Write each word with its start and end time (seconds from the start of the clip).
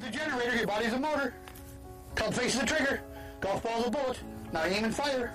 The 0.00 0.10
generator, 0.10 0.56
your 0.56 0.66
body's 0.66 0.92
a 0.92 0.98
motor. 0.98 1.34
Club 2.14 2.34
faces 2.34 2.60
the 2.60 2.66
trigger. 2.66 3.00
Golf 3.40 3.62
ball's 3.62 3.86
a 3.86 3.90
bullet. 3.90 4.18
Now 4.52 4.64
aim 4.64 4.84
and 4.84 4.94
fire. 4.94 5.32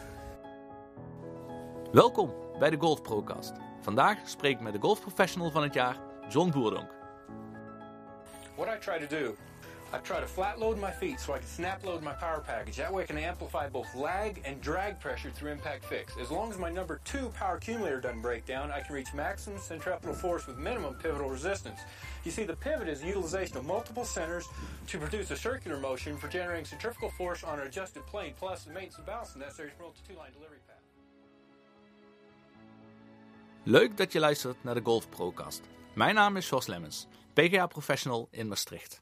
Welkom 1.92 2.34
bij 2.60 2.70
de 2.70 2.78
Golf 2.80 3.02
Procast. 3.02 3.54
Vandaag 3.82 4.18
spreek 4.26 4.56
ik 4.56 4.62
met 4.62 4.74
de 4.74 4.80
golfprofessional 4.80 5.52
van 5.52 5.64
het 5.64 5.74
jaar, 5.74 5.96
John 6.30 6.50
Boerdonk. 6.50 6.90
What 8.56 8.76
I 8.76 8.78
try 8.80 9.08
to 9.08 9.08
do, 9.08 9.36
I 9.92 9.98
try 9.98 10.20
to 10.20 10.28
flat 10.28 10.60
load 10.60 10.78
my 10.78 10.92
feet 10.92 11.20
so 11.20 11.34
I 11.34 11.40
can 11.40 11.48
snap 11.48 11.84
load 11.84 12.04
my 12.04 12.14
power 12.14 12.44
package. 12.46 12.78
That 12.78 12.94
way 12.94 13.04
I 13.04 13.06
can 13.08 13.18
amplify 13.18 13.68
both 13.68 13.94
lag 13.96 14.40
and 14.46 14.62
drag 14.62 15.00
pressure 15.00 15.32
through 15.32 15.52
impact 15.52 15.84
fix. 15.86 16.14
As 16.22 16.30
long 16.30 16.52
as 16.52 16.60
my 16.60 16.70
number 16.70 17.02
two 17.06 17.30
power 17.30 17.56
accumulator 17.56 18.00
doesn't 18.00 18.22
break 18.22 18.46
down, 18.46 18.72
I 18.72 18.82
can 18.82 18.94
reach 18.94 19.14
maximum 19.16 19.60
centripetal 19.60 20.14
force 20.14 20.46
with 20.46 20.58
minimum 20.58 20.94
pivotal 21.02 21.30
resistance. 21.30 21.80
You 22.24 22.30
see, 22.30 22.44
the 22.44 22.56
pivot 22.56 22.88
is 22.88 23.02
the 23.02 23.08
utilization 23.08 23.58
of 23.58 23.66
multiple 23.66 24.06
centers 24.06 24.48
to 24.88 25.00
produce 25.00 25.32
a 25.32 25.36
circular 25.36 25.80
motion 25.80 26.18
for 26.18 26.28
generating 26.28 26.66
centrifugal 26.66 27.10
force 27.10 27.44
on 27.44 27.60
an 27.60 27.66
adjusted 27.66 28.06
plane, 28.06 28.34
plus 28.38 28.66
the 28.66 28.72
maintenance 28.72 28.98
and 28.98 29.06
balance 29.08 29.36
necessary 29.36 29.72
for 29.76 29.86
a 29.86 30.08
two-line 30.08 30.32
delivery 30.34 30.60
path. 30.68 30.76
Leuk 33.64 33.98
dat 33.98 34.12
je 34.12 34.20
luistert 34.20 34.64
naar 34.64 34.76
de 34.76 34.82
Golf 34.84 35.10
Procast. 35.10 35.62
Mijn 35.94 36.16
naam 36.16 36.38
is 36.38 36.50
Jos 36.50 36.68
Lemmens, 36.68 37.08
PGA 37.34 37.68
Professional 37.68 38.28
in 38.32 38.48
Maastricht. 38.48 39.02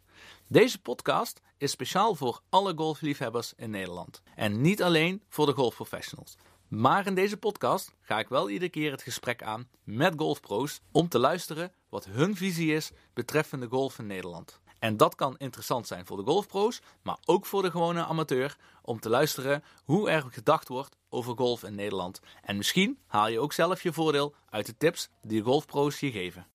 Deze 0.50 0.82
podcast 0.82 1.42
is 1.58 1.72
speciaal 1.72 2.16
voor 2.16 2.42
alle 2.50 2.74
golfliefhebbers 2.76 3.54
in 3.56 3.70
Nederland. 3.70 4.22
En 4.36 4.62
niet 4.62 4.84
alleen 4.84 5.24
voor 5.30 5.46
de 5.46 5.54
golfprofessionals. 5.54 6.38
Maar 6.68 7.08
in 7.08 7.16
deze 7.16 7.38
podcast 7.38 7.94
ga 8.02 8.20
ik 8.20 8.28
wel 8.28 8.50
iedere 8.50 8.72
keer 8.72 8.92
het 8.92 9.02
gesprek 9.02 9.44
aan 9.44 9.68
met 9.84 10.14
golfpro's 10.18 10.82
om 10.92 11.10
te 11.10 11.20
luisteren 11.20 11.72
wat 11.90 12.06
hun 12.06 12.36
visie 12.36 12.74
is 12.74 12.92
betreffende 13.14 13.68
golf 13.68 14.00
in 14.00 14.08
Nederland. 14.08 14.60
En 14.80 14.98
dat 14.98 15.16
kan 15.16 15.38
interessant 15.38 15.88
zijn 15.88 16.06
voor 16.06 16.18
de 16.18 16.24
golfpro's, 16.24 16.82
maar 17.02 17.18
ook 17.26 17.46
voor 17.46 17.62
de 17.62 17.72
gewone 17.72 18.06
amateur 18.06 18.58
om 18.82 19.00
te 19.00 19.10
luisteren 19.10 19.64
hoe 19.84 20.10
er 20.10 20.26
gedacht 20.30 20.68
wordt 20.68 20.98
over 21.10 21.38
golf 21.38 21.64
in 21.64 21.76
Nederland. 21.76 22.20
En 22.42 22.58
misschien 22.58 23.00
haal 23.08 23.28
je 23.28 23.40
ook 23.40 23.54
zelf 23.54 23.84
je 23.84 23.94
voordeel 23.94 24.36
uit 24.50 24.66
de 24.66 24.78
tips 24.78 25.10
die 25.22 25.40
de 25.40 25.46
golfpro's 25.46 26.00
je 26.00 26.12
geven. 26.12 26.48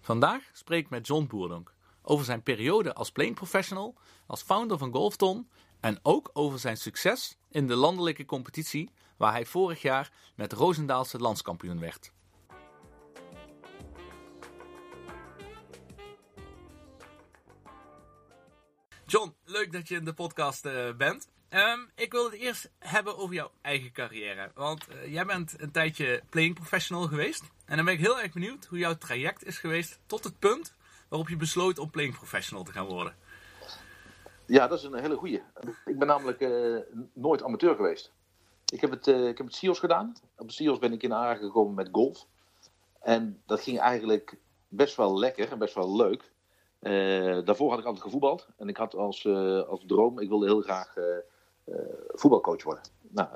Vandaag 0.00 0.42
spreek 0.52 0.84
ik 0.84 0.90
met 0.90 1.06
John 1.06 1.26
Boerdonk 1.26 1.73
over 2.04 2.24
zijn 2.24 2.42
periode 2.42 2.94
als 2.94 3.10
playing 3.10 3.36
professional, 3.36 3.94
als 4.26 4.42
founder 4.42 4.78
van 4.78 4.92
Golfton 4.92 5.48
en 5.80 5.98
ook 6.02 6.30
over 6.32 6.58
zijn 6.58 6.76
succes 6.76 7.36
in 7.50 7.66
de 7.66 7.74
landelijke 7.74 8.24
competitie 8.24 8.90
waar 9.16 9.32
hij 9.32 9.46
vorig 9.46 9.82
jaar 9.82 10.12
met 10.34 10.52
Roosendaalse 10.52 11.18
landskampioen 11.18 11.80
werd. 11.80 12.12
John, 19.06 19.34
leuk 19.44 19.72
dat 19.72 19.88
je 19.88 19.96
in 19.96 20.04
de 20.04 20.12
podcast 20.12 20.66
eh, 20.66 20.94
bent. 20.96 21.28
Ehm, 21.48 21.78
ik 21.94 22.12
wil 22.12 22.24
het 22.24 22.34
eerst 22.34 22.70
hebben 22.78 23.16
over 23.16 23.34
jouw 23.34 23.50
eigen 23.62 23.92
carrière. 23.92 24.50
Want 24.54 24.88
eh, 24.88 25.12
jij 25.12 25.24
bent 25.26 25.60
een 25.60 25.70
tijdje 25.70 26.22
playing 26.30 26.54
professional 26.54 27.06
geweest. 27.06 27.42
En 27.64 27.76
dan 27.76 27.84
ben 27.84 27.94
ik 27.94 28.00
heel 28.00 28.20
erg 28.20 28.32
benieuwd 28.32 28.64
hoe 28.64 28.78
jouw 28.78 28.98
traject 28.98 29.44
is 29.44 29.58
geweest 29.58 29.98
tot 30.06 30.24
het 30.24 30.38
punt 30.38 30.74
waarop 31.14 31.32
je 31.32 31.38
besloot 31.38 31.78
om 31.78 31.90
playing 31.90 32.14
professional 32.14 32.64
te 32.64 32.72
gaan 32.72 32.86
worden. 32.86 33.14
Ja, 34.46 34.66
dat 34.66 34.78
is 34.78 34.84
een 34.84 34.94
hele 34.94 35.16
goeie. 35.16 35.42
Ik 35.84 35.98
ben 35.98 36.06
namelijk 36.06 36.40
eh, 36.40 36.76
nooit 37.12 37.42
amateur 37.42 37.74
geweest. 37.74 38.12
Ik 38.72 38.80
heb 38.80 38.90
het, 38.90 39.06
uh, 39.06 39.28
ik 39.28 39.38
heb 39.38 39.46
het 39.46 39.56
SIOS 39.56 39.78
gedaan. 39.78 40.16
Op 40.36 40.46
de 40.46 40.52
SIOS 40.52 40.78
ben 40.78 40.92
ik 40.92 41.02
in 41.02 41.14
aanraking 41.14 41.46
gekomen 41.46 41.74
met 41.74 41.88
golf. 41.92 42.26
En 43.00 43.42
dat 43.46 43.60
ging 43.60 43.78
eigenlijk 43.78 44.36
best 44.68 44.96
wel 44.96 45.18
lekker 45.18 45.52
en 45.52 45.58
best 45.58 45.74
wel 45.74 45.96
leuk. 45.96 46.32
Uh, 46.80 47.44
daarvoor 47.44 47.70
had 47.70 47.78
ik 47.78 47.84
altijd 47.84 48.04
gevoetbald. 48.04 48.48
En 48.56 48.68
ik 48.68 48.76
had 48.76 48.94
als, 48.94 49.26
als 49.68 49.84
droom, 49.86 50.18
ik 50.18 50.28
wilde 50.28 50.46
heel 50.46 50.60
graag 50.60 50.94
voetbalcoach 52.08 52.62
worden. 52.62 52.84
Nou, 53.00 53.28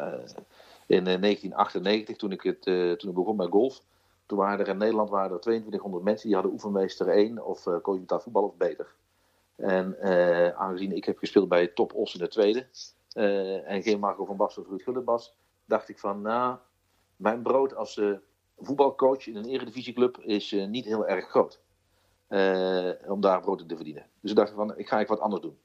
in 0.87 1.05
1998, 1.05 2.17
toen 2.17 2.33
ik, 2.33 2.43
het, 2.43 2.63
toen 2.99 3.11
ik 3.11 3.15
begon 3.15 3.37
met 3.37 3.51
golf, 3.51 3.83
toen 4.29 4.39
waren 4.39 4.59
er 4.59 4.69
in 4.69 4.77
Nederland 4.77 5.11
waren 5.11 5.33
er 5.33 5.41
2200 5.41 6.05
mensen 6.05 6.27
die 6.27 6.35
hadden 6.35 6.53
oefenmeester 6.53 7.09
1 7.09 7.45
of 7.45 7.67
uh, 7.67 7.75
betaald 7.85 8.23
voetbal 8.23 8.45
of 8.45 8.57
beter. 8.57 8.95
En 9.57 9.97
uh, 10.03 10.49
aangezien 10.49 10.93
ik 10.93 11.05
heb 11.05 11.19
gespeeld 11.19 11.49
bij 11.49 11.67
Top 11.67 11.95
Os 11.95 12.15
in 12.15 12.21
de 12.21 12.29
tweede 12.29 12.67
uh, 13.15 13.71
en 13.71 13.83
geen 13.83 13.99
Marco 13.99 14.25
van 14.25 14.37
Basten 14.37 14.63
of 14.63 14.69
Ruud 14.69 14.83
Gullenbas, 14.83 15.35
dacht 15.65 15.89
ik 15.89 15.99
van 15.99 16.23
nou, 16.23 16.57
mijn 17.17 17.43
brood 17.43 17.75
als 17.75 18.01
voetbalcoach 18.59 19.27
in 19.27 19.37
een 19.37 19.49
eredivisieclub 19.49 20.19
is 20.19 20.53
niet 20.53 20.85
heel 20.85 21.07
erg 21.07 21.29
groot. 21.29 21.61
om 23.07 23.21
daar 23.21 23.41
brood 23.41 23.61
in 23.61 23.67
te 23.67 23.77
verdienen. 23.77 24.07
Dus 24.21 24.31
ik 24.31 24.37
dacht 24.37 24.53
van 24.53 24.79
ik 24.79 24.89
ga 24.89 25.01
ik 25.01 25.09
wat 25.09 25.21
anders 25.21 25.43
doen. 25.43 25.59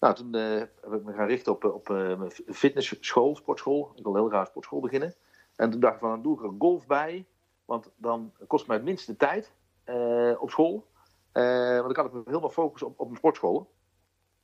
Nou, 0.00 0.14
toen 0.14 0.32
heb 0.32 0.92
ik 0.92 1.04
me 1.04 1.12
gaan 1.12 1.26
richten 1.26 1.52
op, 1.52 1.64
op 1.64 1.88
mijn 1.88 2.30
fitnessschool, 2.30 3.36
sportschool. 3.36 3.92
Ik 3.94 4.04
wil 4.04 4.14
heel 4.14 4.28
graag 4.28 4.46
sportschool 4.46 4.80
beginnen. 4.80 5.14
En 5.56 5.70
toen 5.70 5.80
dacht 5.80 5.94
ik 5.94 6.00
van 6.00 6.10
dan 6.10 6.22
doe 6.22 6.36
ik 6.36 6.42
er 6.42 6.52
golf 6.58 6.86
bij. 6.86 7.26
Want 7.64 7.90
dan 7.96 8.32
kost 8.46 8.60
het 8.60 8.66
mij 8.66 8.76
het 8.76 8.86
minste 8.86 9.16
tijd 9.16 9.52
uh, 9.86 10.42
op 10.42 10.50
school. 10.50 10.86
Uh, 11.32 11.80
want 11.80 11.84
dan 11.84 11.92
kan 11.92 12.06
ik 12.06 12.12
me 12.12 12.22
helemaal 12.24 12.50
focussen 12.50 12.88
op, 12.88 13.00
op 13.00 13.06
mijn 13.06 13.18
sportschool. 13.18 13.70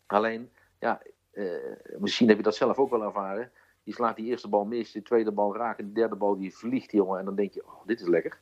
Alleen, 0.06 0.50
ja, 0.78 1.02
uh, 1.32 1.76
misschien 1.98 2.28
heb 2.28 2.36
je 2.36 2.42
dat 2.42 2.54
zelf 2.54 2.78
ook 2.78 2.90
wel 2.90 3.02
ervaren. 3.02 3.52
Je 3.82 3.92
slaat 3.92 4.16
die 4.16 4.26
eerste 4.26 4.48
bal 4.48 4.64
mis, 4.64 4.92
de 4.92 5.02
tweede 5.02 5.32
bal 5.32 5.56
raakt 5.56 5.78
en 5.78 5.86
de 5.86 5.92
derde 5.92 6.16
bal 6.16 6.36
die 6.36 6.56
vliegt, 6.56 6.92
jongen. 6.92 7.18
En 7.18 7.24
dan 7.24 7.34
denk 7.34 7.52
je, 7.52 7.66
oh, 7.66 7.86
dit 7.86 8.00
is 8.00 8.06
lekker. 8.06 8.40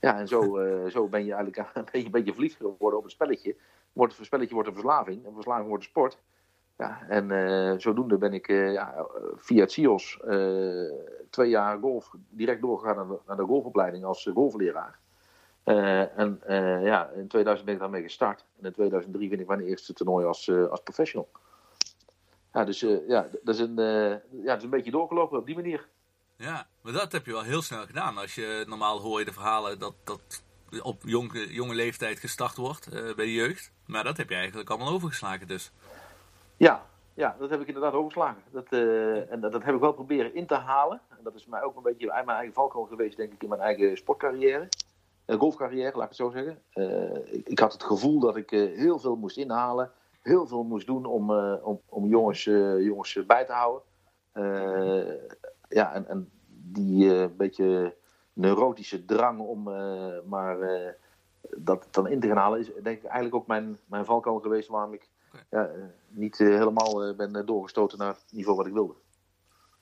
Ja, 0.00 0.18
en 0.18 0.28
zo, 0.28 0.40
zo 0.88 1.08
ben 1.08 1.24
je 1.24 1.34
eigenlijk 1.34 1.72
ben 1.92 2.00
je 2.00 2.04
een 2.04 2.10
beetje 2.10 2.32
verliefd 2.32 2.56
geworden 2.56 2.98
op 2.98 3.04
een 3.04 3.10
spelletje. 3.10 3.56
Wordt, 3.92 4.18
een 4.18 4.24
spelletje 4.24 4.54
wordt 4.54 4.68
een 4.68 4.74
verslaving, 4.74 5.26
en 5.26 5.34
verslaving 5.34 5.68
wordt 5.68 5.84
een 5.84 5.90
sport. 5.90 6.18
Ja, 6.76 7.02
en 7.08 7.30
uh, 7.30 7.74
zodoende 7.78 8.18
ben 8.18 8.32
ik 8.32 8.48
uh, 8.48 8.72
ja, 8.72 9.06
via 9.36 9.60
het 9.60 9.72
CIOS 9.72 10.18
uh, 10.24 10.92
twee 11.30 11.48
jaar 11.48 11.78
golf 11.78 12.10
direct 12.28 12.60
doorgegaan 12.60 12.96
naar 12.96 13.06
de, 13.06 13.18
naar 13.26 13.36
de 13.36 13.42
golfopleiding 13.42 14.04
als 14.04 14.30
golfleraar. 14.34 14.98
en 15.64 16.40
ja, 16.82 17.08
in 17.08 17.28
2000 17.28 17.64
ben 17.64 17.74
ik 17.74 17.80
daarmee 17.80 18.02
gestart. 18.02 18.44
En 18.58 18.64
in 18.66 18.72
2003 18.72 19.28
vind 19.28 19.40
ik 19.40 19.46
mijn 19.46 19.60
eerste 19.60 19.92
toernooi 19.92 20.26
als, 20.26 20.50
als 20.50 20.80
professional. 20.82 21.28
Ja, 22.52 22.64
dus 22.64 22.80
ja, 23.08 23.28
dat 23.42 23.54
is, 23.54 23.60
een, 23.60 23.74
ja, 23.76 24.20
dat 24.30 24.56
is 24.56 24.64
een 24.64 24.70
beetje 24.70 24.90
doorgelopen 24.90 25.38
op 25.38 25.46
die 25.46 25.54
manier. 25.54 25.88
Ja, 26.36 26.66
maar 26.80 26.92
dat 26.92 27.12
heb 27.12 27.26
je 27.26 27.32
wel 27.32 27.42
heel 27.42 27.62
snel 27.62 27.86
gedaan. 27.86 28.18
Als 28.18 28.34
je 28.34 28.64
normaal 28.68 29.00
hoor 29.00 29.18
je 29.18 29.24
de 29.24 29.32
verhalen 29.32 29.78
dat 29.78 29.94
dat 30.04 30.42
op 30.82 31.02
jonge, 31.04 31.52
jonge 31.52 31.74
leeftijd 31.74 32.18
gestart 32.18 32.56
wordt 32.56 32.88
bij 32.90 33.24
de 33.24 33.32
jeugd. 33.32 33.72
Maar 33.86 34.04
dat 34.04 34.16
heb 34.16 34.28
je 34.28 34.34
eigenlijk 34.34 34.70
allemaal 34.70 34.92
overgeslagen 34.92 35.46
dus. 35.46 35.72
Ja, 36.56 36.86
ja, 37.14 37.36
dat 37.38 37.50
heb 37.50 37.60
ik 37.60 37.66
inderdaad 37.66 37.92
overgeslagen. 37.92 38.42
Dat, 38.50 38.66
uh, 38.70 39.32
en 39.32 39.40
dat, 39.40 39.52
heb 39.52 39.74
ik 39.74 39.80
wel 39.80 39.92
proberen 39.92 40.34
in 40.34 40.46
te 40.46 40.54
halen. 40.54 41.00
En 41.08 41.18
dat 41.22 41.34
is 41.34 41.46
mij 41.46 41.62
ook 41.62 41.76
een 41.76 41.82
beetje 41.82 42.06
mijn 42.06 42.28
eigen 42.28 42.54
valkuil 42.54 42.84
geweest, 42.84 43.16
denk 43.16 43.32
ik, 43.32 43.42
in 43.42 43.48
mijn 43.48 43.60
eigen 43.60 43.96
sportcarrière. 43.96 44.68
Uh, 45.26 45.38
golfcarrière, 45.38 45.96
laat 45.96 46.02
ik 46.02 46.08
het 46.08 46.16
zo 46.16 46.30
zeggen. 46.30 46.58
Ik, 47.32 47.48
ik, 47.48 47.58
had 47.58 47.72
het 47.72 47.82
gevoel 47.82 48.20
dat 48.20 48.36
ik 48.36 48.50
heel 48.50 48.98
veel 48.98 49.16
moest 49.16 49.36
inhalen. 49.36 49.90
Heel 50.22 50.46
veel 50.46 50.64
moest 50.64 50.86
doen 50.86 51.04
om, 51.04 51.30
om, 51.62 51.80
om 51.88 52.06
jongens, 52.06 52.44
jongens 52.78 53.26
bij 53.26 53.44
te 53.44 53.52
houden. 53.52 53.82
ja, 55.68 55.92
en, 55.92 56.08
en 56.08 56.30
die 56.48 57.28
beetje 57.28 57.96
neurotische 58.32 59.04
drang 59.04 59.40
om 59.40 59.62
maar 60.28 60.58
dat 61.56 61.88
dan 61.90 62.08
in 62.08 62.20
te 62.20 62.26
gaan 62.26 62.36
halen... 62.36 62.60
is 62.60 62.66
denk 62.66 62.98
ik 62.98 63.04
eigenlijk 63.04 63.34
ook 63.34 63.46
mijn, 63.46 63.78
mijn 63.86 64.04
valkuil 64.04 64.40
geweest 64.40 64.68
waarom 64.68 64.92
ik 64.92 65.08
ja, 65.50 65.70
niet 66.08 66.38
uh, 66.38 66.58
helemaal 66.58 67.08
uh, 67.08 67.16
ben 67.16 67.46
doorgestoten 67.46 67.98
naar 67.98 68.08
het 68.08 68.24
niveau 68.30 68.56
wat 68.56 68.66
ik 68.66 68.72
wilde. 68.72 68.94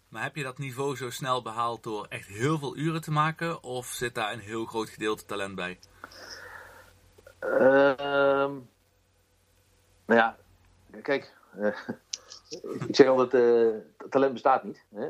Maar 0.08 0.22
heb 0.22 0.36
je 0.36 0.42
dat 0.42 0.58
niveau 0.58 0.96
zo 0.96 1.10
snel 1.10 1.42
behaald 1.42 1.82
door 1.82 2.06
echt 2.08 2.26
heel 2.26 2.58
veel 2.58 2.76
uren 2.76 3.00
te 3.00 3.10
maken? 3.10 3.62
Of 3.62 3.86
zit 3.86 4.14
daar 4.14 4.32
een 4.32 4.38
heel 4.38 4.64
groot 4.64 4.88
gedeelte 4.88 5.24
talent 5.24 5.54
bij? 5.54 5.78
Uh, 7.44 8.50
nou 10.06 10.20
ja, 10.20 10.36
kijk. 11.02 11.36
ik 12.88 12.96
zeg 12.96 13.06
altijd, 13.06 13.74
talent 14.10 14.32
bestaat 14.32 14.64
niet. 14.64 14.84
Hè? 14.94 15.08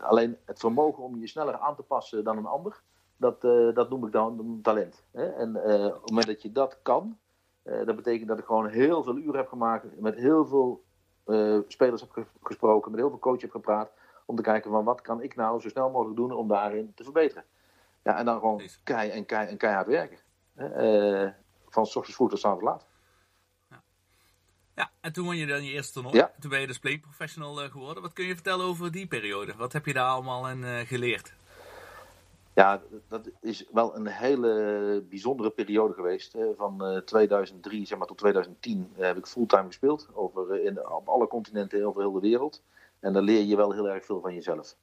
alleen 0.00 0.36
het 0.44 0.58
vermogen 0.58 1.02
om 1.02 1.20
je 1.20 1.26
sneller 1.26 1.58
aan 1.58 1.76
te 1.76 1.82
passen 1.82 2.24
dan 2.24 2.36
een 2.36 2.46
ander, 2.46 2.80
dat, 3.16 3.40
dat 3.74 3.90
noem 3.90 4.06
ik 4.06 4.12
dan 4.12 4.58
talent. 4.62 5.02
Hè? 5.12 5.32
En 5.32 5.56
op 5.56 6.00
het 6.00 6.10
moment 6.10 6.26
dat 6.26 6.42
je 6.42 6.52
dat 6.52 6.78
kan, 6.82 7.18
uh, 7.64 7.86
dat 7.86 7.96
betekent 7.96 8.28
dat 8.28 8.38
ik 8.38 8.44
gewoon 8.44 8.68
heel 8.68 9.02
veel 9.02 9.16
uren 9.16 9.36
heb 9.36 9.48
gemaakt, 9.48 10.00
met 10.00 10.14
heel 10.14 10.46
veel 10.46 10.84
uh, 11.26 11.58
spelers 11.66 12.00
heb 12.00 12.26
gesproken, 12.42 12.90
met 12.90 13.00
heel 13.00 13.08
veel 13.08 13.18
coaches 13.18 13.42
heb 13.42 13.50
gepraat, 13.50 13.90
om 14.26 14.36
te 14.36 14.42
kijken 14.42 14.70
van 14.70 14.84
wat 14.84 15.00
kan 15.00 15.22
ik 15.22 15.36
nou 15.36 15.60
zo 15.60 15.68
snel 15.68 15.90
mogelijk 15.90 16.16
doen 16.16 16.32
om 16.32 16.48
daarin 16.48 16.92
te 16.94 17.04
verbeteren. 17.04 17.44
Ja, 18.02 18.18
en 18.18 18.24
dan 18.24 18.38
gewoon 18.38 18.62
kei 18.84 19.10
en, 19.10 19.26
kei 19.26 19.48
en 19.48 19.56
keihard 19.56 19.86
werken. 19.86 20.18
Uh, 20.56 21.30
van 21.68 21.86
s 21.86 21.96
ochtends 21.96 22.14
vroeg 22.16 22.30
tot 22.30 22.38
s 22.38 22.44
avonds 22.44 22.64
laat. 22.64 22.86
Ja. 23.70 23.82
ja, 24.74 24.90
en 25.00 25.12
toen 25.12 25.24
won 25.24 25.36
je 25.36 25.46
dan 25.46 25.64
je 25.64 25.72
eerste 25.72 25.92
toernooi. 25.92 26.16
Ja. 26.16 26.32
Toen 26.38 26.50
ben 26.50 26.60
je 26.60 26.66
dus 26.66 26.78
play 26.78 26.98
professional 26.98 27.54
geworden. 27.54 28.02
Wat 28.02 28.12
kun 28.12 28.24
je 28.24 28.34
vertellen 28.34 28.66
over 28.66 28.92
die 28.92 29.06
periode? 29.06 29.54
Wat 29.56 29.72
heb 29.72 29.86
je 29.86 29.92
daar 29.92 30.08
allemaal 30.08 30.48
in 30.48 30.86
geleerd? 30.86 31.34
Ja, 32.54 32.82
dat 33.08 33.30
is 33.40 33.66
wel 33.72 33.96
een 33.96 34.06
hele 34.06 35.04
bijzondere 35.08 35.50
periode 35.50 35.94
geweest. 35.94 36.36
Van 36.56 37.02
2003 37.04 37.86
zeg 37.86 37.98
maar, 37.98 38.06
tot 38.06 38.18
2010 38.18 38.92
heb 38.94 39.16
ik 39.16 39.26
fulltime 39.26 39.66
gespeeld. 39.66 40.08
Over, 40.12 40.64
in, 40.64 40.90
op 40.92 41.08
alle 41.08 41.26
continenten 41.26 41.84
over 41.84 42.00
heel 42.00 42.12
de 42.12 42.20
wereld. 42.20 42.62
En 43.00 43.12
dan 43.12 43.22
leer 43.22 43.42
je 43.42 43.56
wel 43.56 43.72
heel 43.72 43.88
erg 43.88 44.04
veel 44.04 44.20
van 44.20 44.34
jezelf. 44.34 44.76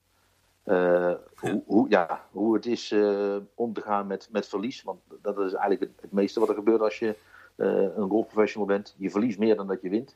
Uh, 0.66 1.14
hoe, 1.36 1.64
hoe, 1.66 1.90
ja, 1.90 2.26
hoe 2.32 2.54
het 2.54 2.66
is 2.66 2.92
uh, 2.92 3.36
om 3.54 3.74
te 3.74 3.82
gaan 3.82 4.08
met, 4.08 4.30
met 4.32 4.48
verlies. 4.48 4.84
Want 4.84 5.00
dat 5.22 5.38
is 5.38 5.54
eigenlijk 5.54 5.82
het, 5.82 6.02
het 6.02 6.12
meeste 6.12 6.40
wat 6.40 6.50
er 6.50 6.56
gebeurt 6.56 6.82
als 6.82 7.00
je 7.00 7.16
uh, 7.56 7.82
een 7.96 8.10
golfprofessional 8.10 8.68
bent. 8.68 8.96
Je 8.98 9.12
verliest 9.12 9.40
meer 9.40 9.56
dan 9.56 9.68
dat 9.68 9.82
je 9.82 9.90
wint. 9.90 10.16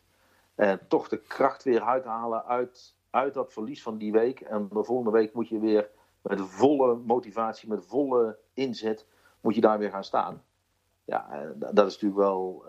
En 0.56 0.80
toch 0.88 1.08
de 1.08 1.18
kracht 1.18 1.64
weer 1.64 1.82
uithalen 1.82 2.46
uit, 2.46 2.94
uit 3.10 3.34
dat 3.34 3.54
verlies 3.54 3.82
van 3.82 3.98
die 3.98 4.12
week. 4.12 4.40
En 4.40 4.70
de 4.72 4.84
volgende 4.84 5.12
week 5.12 5.34
moet 5.34 5.48
je 5.48 5.60
weer 5.60 5.90
met 6.22 6.42
volle 6.42 6.96
motivatie, 6.96 7.70
met 7.70 7.86
volle 7.86 8.38
inzet, 8.54 9.06
moet 9.42 9.56
je 9.56 9.62
daar 9.62 9.80
weer 9.80 9.90
gaan 9.90 10.04
staan. 10.04 10.44
Ja, 11.04 11.54
dat 11.56 11.88
is 11.88 12.00
natuurlijk 12.00 12.22
wel. 12.22 12.64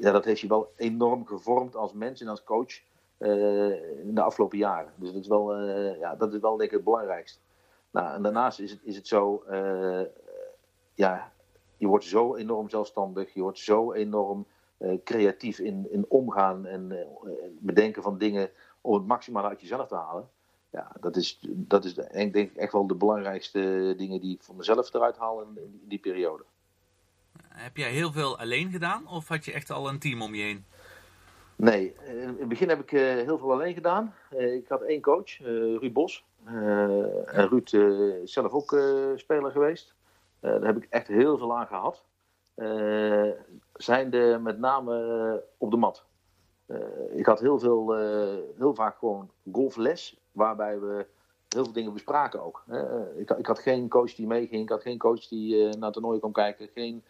ja, 0.00 0.10
dat 0.12 0.24
heeft 0.24 0.40
je 0.40 0.48
wel 0.48 0.72
enorm 0.76 1.26
gevormd 1.26 1.76
als 1.76 1.92
mens 1.92 2.20
en 2.20 2.28
als 2.28 2.44
coach. 2.44 2.80
Eh, 3.22 3.98
in 3.98 4.14
de 4.14 4.22
afgelopen 4.22 4.58
jaren. 4.58 4.92
Dus 4.96 5.12
dat 5.12 5.20
is 5.22 5.28
wel, 5.28 5.54
eh, 5.54 5.98
ja, 5.98 6.14
dat 6.14 6.34
is 6.34 6.40
wel 6.40 6.56
denk 6.56 6.70
ik 6.70 6.76
het 6.76 6.84
belangrijkste. 6.84 7.40
Nou, 7.90 8.14
en 8.14 8.22
daarnaast 8.22 8.60
is 8.60 8.70
het, 8.70 8.80
is 8.82 8.96
het 8.96 9.06
zo, 9.06 9.42
eh, 9.48 10.02
ja, 10.94 11.32
je 11.76 11.86
wordt 11.86 12.04
zo 12.04 12.36
enorm 12.36 12.68
zelfstandig, 12.68 13.34
je 13.34 13.42
wordt 13.42 13.58
zo 13.58 13.92
enorm 13.92 14.46
creatief 15.04 15.58
in, 15.58 15.86
in 15.90 16.04
omgaan 16.08 16.66
en 16.66 17.06
bedenken 17.58 18.02
van 18.02 18.18
dingen 18.18 18.50
om 18.80 18.94
het 18.94 19.06
maximale 19.06 19.48
uit 19.48 19.60
jezelf 19.60 19.88
te 19.88 19.94
halen. 19.94 20.28
Ja, 20.72 20.92
dat 21.00 21.16
is, 21.16 21.38
dat 21.42 21.84
is 21.84 21.94
denk 21.94 22.34
ik 22.34 22.56
echt 22.56 22.72
wel 22.72 22.86
de 22.86 22.94
belangrijkste 22.94 23.94
dingen 23.96 24.20
die 24.20 24.34
ik 24.34 24.42
voor 24.42 24.54
mezelf 24.54 24.94
eruit 24.94 25.16
haal 25.16 25.42
in, 25.42 25.48
in 25.56 25.80
die 25.88 25.98
periode. 25.98 26.44
Heb 27.48 27.76
jij 27.76 27.90
heel 27.90 28.12
veel 28.12 28.38
alleen 28.38 28.70
gedaan 28.70 29.06
of 29.06 29.28
had 29.28 29.44
je 29.44 29.52
echt 29.52 29.70
al 29.70 29.88
een 29.88 29.98
team 29.98 30.22
om 30.22 30.34
je 30.34 30.42
heen? 30.42 30.64
Nee, 31.56 31.94
in 32.04 32.36
het 32.38 32.48
begin 32.48 32.68
heb 32.68 32.80
ik 32.80 32.92
uh, 32.92 33.00
heel 33.00 33.38
veel 33.38 33.52
alleen 33.52 33.74
gedaan. 33.74 34.14
Uh, 34.30 34.54
ik 34.54 34.68
had 34.68 34.82
één 34.82 35.00
coach, 35.00 35.38
Ruud 35.38 35.92
Bos. 35.92 36.24
en 36.44 37.48
Ruud 37.48 37.72
is 38.22 38.32
zelf 38.32 38.52
ook 38.52 38.76
speler 39.16 39.50
geweest. 39.50 39.94
daar 40.40 40.64
heb 40.64 40.76
ik 40.76 40.86
echt 40.90 41.06
heel 41.08 41.38
veel 41.38 41.56
aan 41.56 41.66
gehad. 41.66 42.04
zijnde 43.72 44.38
met 44.42 44.58
name 44.58 45.44
op 45.58 45.70
de 45.70 45.76
mat. 45.76 46.04
Ik 47.14 47.26
had 47.26 47.40
heel, 47.40 47.58
veel, 47.58 47.94
heel 48.56 48.74
vaak 48.74 48.98
gewoon 48.98 49.30
golfles, 49.52 50.20
waarbij 50.32 50.80
we 50.80 51.06
heel 51.48 51.64
veel 51.64 51.72
dingen 51.72 51.92
bespraken 51.92 52.42
ook. 52.42 52.64
Ik, 53.16 53.30
ik, 53.30 53.46
had 53.46 53.58
geen 53.58 53.88
coach 53.88 54.14
die 54.14 54.26
meeging, 54.26 54.62
ik 54.62 54.68
had 54.68 54.82
geen 54.82 54.98
coach 54.98 55.28
die 55.28 55.64
naar 55.64 55.84
het 55.84 55.92
toernooi 55.92 56.18
kwam 56.18 56.32
kijken, 56.32 56.68
geen 56.74 57.02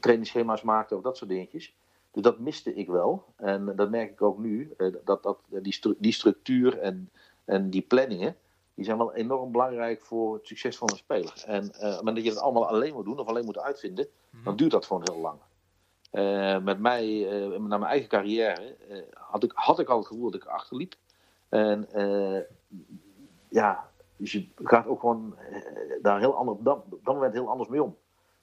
trainingsschema's 0.00 0.62
maakte 0.62 0.96
of 0.96 1.02
dat 1.02 1.16
soort 1.16 1.30
dingetjes. 1.30 1.74
Dus 2.14 2.22
dat 2.22 2.38
miste 2.38 2.74
ik 2.74 2.88
wel. 2.88 3.24
En 3.36 3.76
dat 3.76 3.90
merk 3.90 4.10
ik 4.10 4.22
ook 4.22 4.38
nu. 4.38 4.74
Eh, 4.76 4.86
dat, 5.04 5.22
dat, 5.22 5.38
die, 5.48 5.80
die 5.98 6.12
structuur 6.12 6.78
en, 6.78 7.10
en 7.44 7.70
die 7.70 7.82
planningen, 7.82 8.36
die 8.74 8.84
zijn 8.84 8.98
wel 8.98 9.14
enorm 9.14 9.52
belangrijk 9.52 10.02
voor 10.02 10.34
het 10.34 10.46
succes 10.46 10.76
van 10.76 10.88
een 10.90 10.96
speler. 10.96 11.42
En 11.46 11.72
uh, 11.80 11.96
moment 11.96 12.16
dat 12.16 12.24
je 12.24 12.32
dat 12.32 12.40
allemaal 12.40 12.68
alleen 12.68 12.94
moet 12.94 13.04
doen 13.04 13.18
of 13.18 13.26
alleen 13.26 13.44
moet 13.44 13.58
uitvinden, 13.58 14.06
mhm. 14.30 14.44
dan 14.44 14.56
duurt 14.56 14.70
dat 14.70 14.86
gewoon 14.86 15.02
heel 15.04 15.20
lang. 15.20 15.38
Uh, 16.14 16.58
met 16.58 16.78
mij, 16.78 17.06
uh, 17.06 17.48
naar 17.48 17.78
mijn 17.78 17.82
eigen 17.82 18.08
carrière, 18.08 18.76
had, 19.12 19.42
ik, 19.42 19.52
had 19.54 19.78
ik 19.78 19.88
al 19.88 19.98
het 19.98 20.06
gevoel 20.06 20.30
dat 20.30 20.42
ik 20.42 20.48
achterliep. 20.48 20.94
En 21.48 21.88
ja, 23.48 23.90
dus 24.16 24.32
je 24.32 24.48
gaat 24.56 24.86
ook 24.86 25.00
gewoon 25.00 25.34
daar 26.02 26.18
heel 26.18 26.36
anders, 26.36 26.58
op 26.58 26.64
dat, 26.64 26.84
dat 27.02 27.14
moment 27.14 27.32
heel 27.32 27.48
anders 27.48 27.68
mee 27.68 27.82
om. 27.82 27.96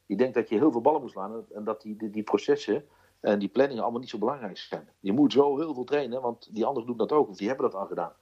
Je 0.06 0.16
denkt 0.16 0.34
dat 0.34 0.50
je 0.50 0.58
heel 0.58 0.72
veel 0.72 0.82
ballen 0.82 1.02
moet 1.02 1.12
slaan 1.12 1.46
en 1.54 1.64
dat 1.64 1.82
die, 1.82 2.12
die, 2.12 2.24
processen 2.24 2.86
en 3.20 3.40
die 3.40 3.50
planningen 3.50 3.84
allemaal 3.84 4.00
niet 4.00 4.10
zo 4.10 4.18
belangrijk 4.18 4.58
zijn. 4.58 4.90
Je 5.00 5.12
moet 5.12 5.32
zo 5.32 5.58
heel 5.58 5.74
veel 5.74 5.84
trainen, 5.84 6.22
want 6.22 6.50
die 6.54 6.66
anderen 6.66 6.88
doen 6.88 6.98
dat 6.98 7.12
ook, 7.12 7.30
of 7.30 7.38
die 7.38 7.48
hebben 7.48 7.72
dat 7.72 7.80
al 7.80 7.88
gedaan. 7.88 8.14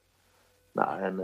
Nou, 0.72 1.00
en 1.00 1.18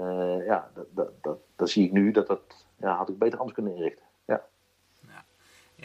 ja, 0.46 0.72
dat, 0.74 0.86
dat, 0.90 1.12
dat, 1.22 1.38
dat, 1.56 1.70
zie 1.70 1.86
ik 1.86 1.92
nu, 1.92 2.12
dat 2.12 2.28
dat 2.28 2.66
ja, 2.78 2.96
had 2.96 3.10
ik 3.10 3.18
beter 3.18 3.38
anders 3.38 3.56
kunnen 3.56 3.76
inrichten. 3.76 4.06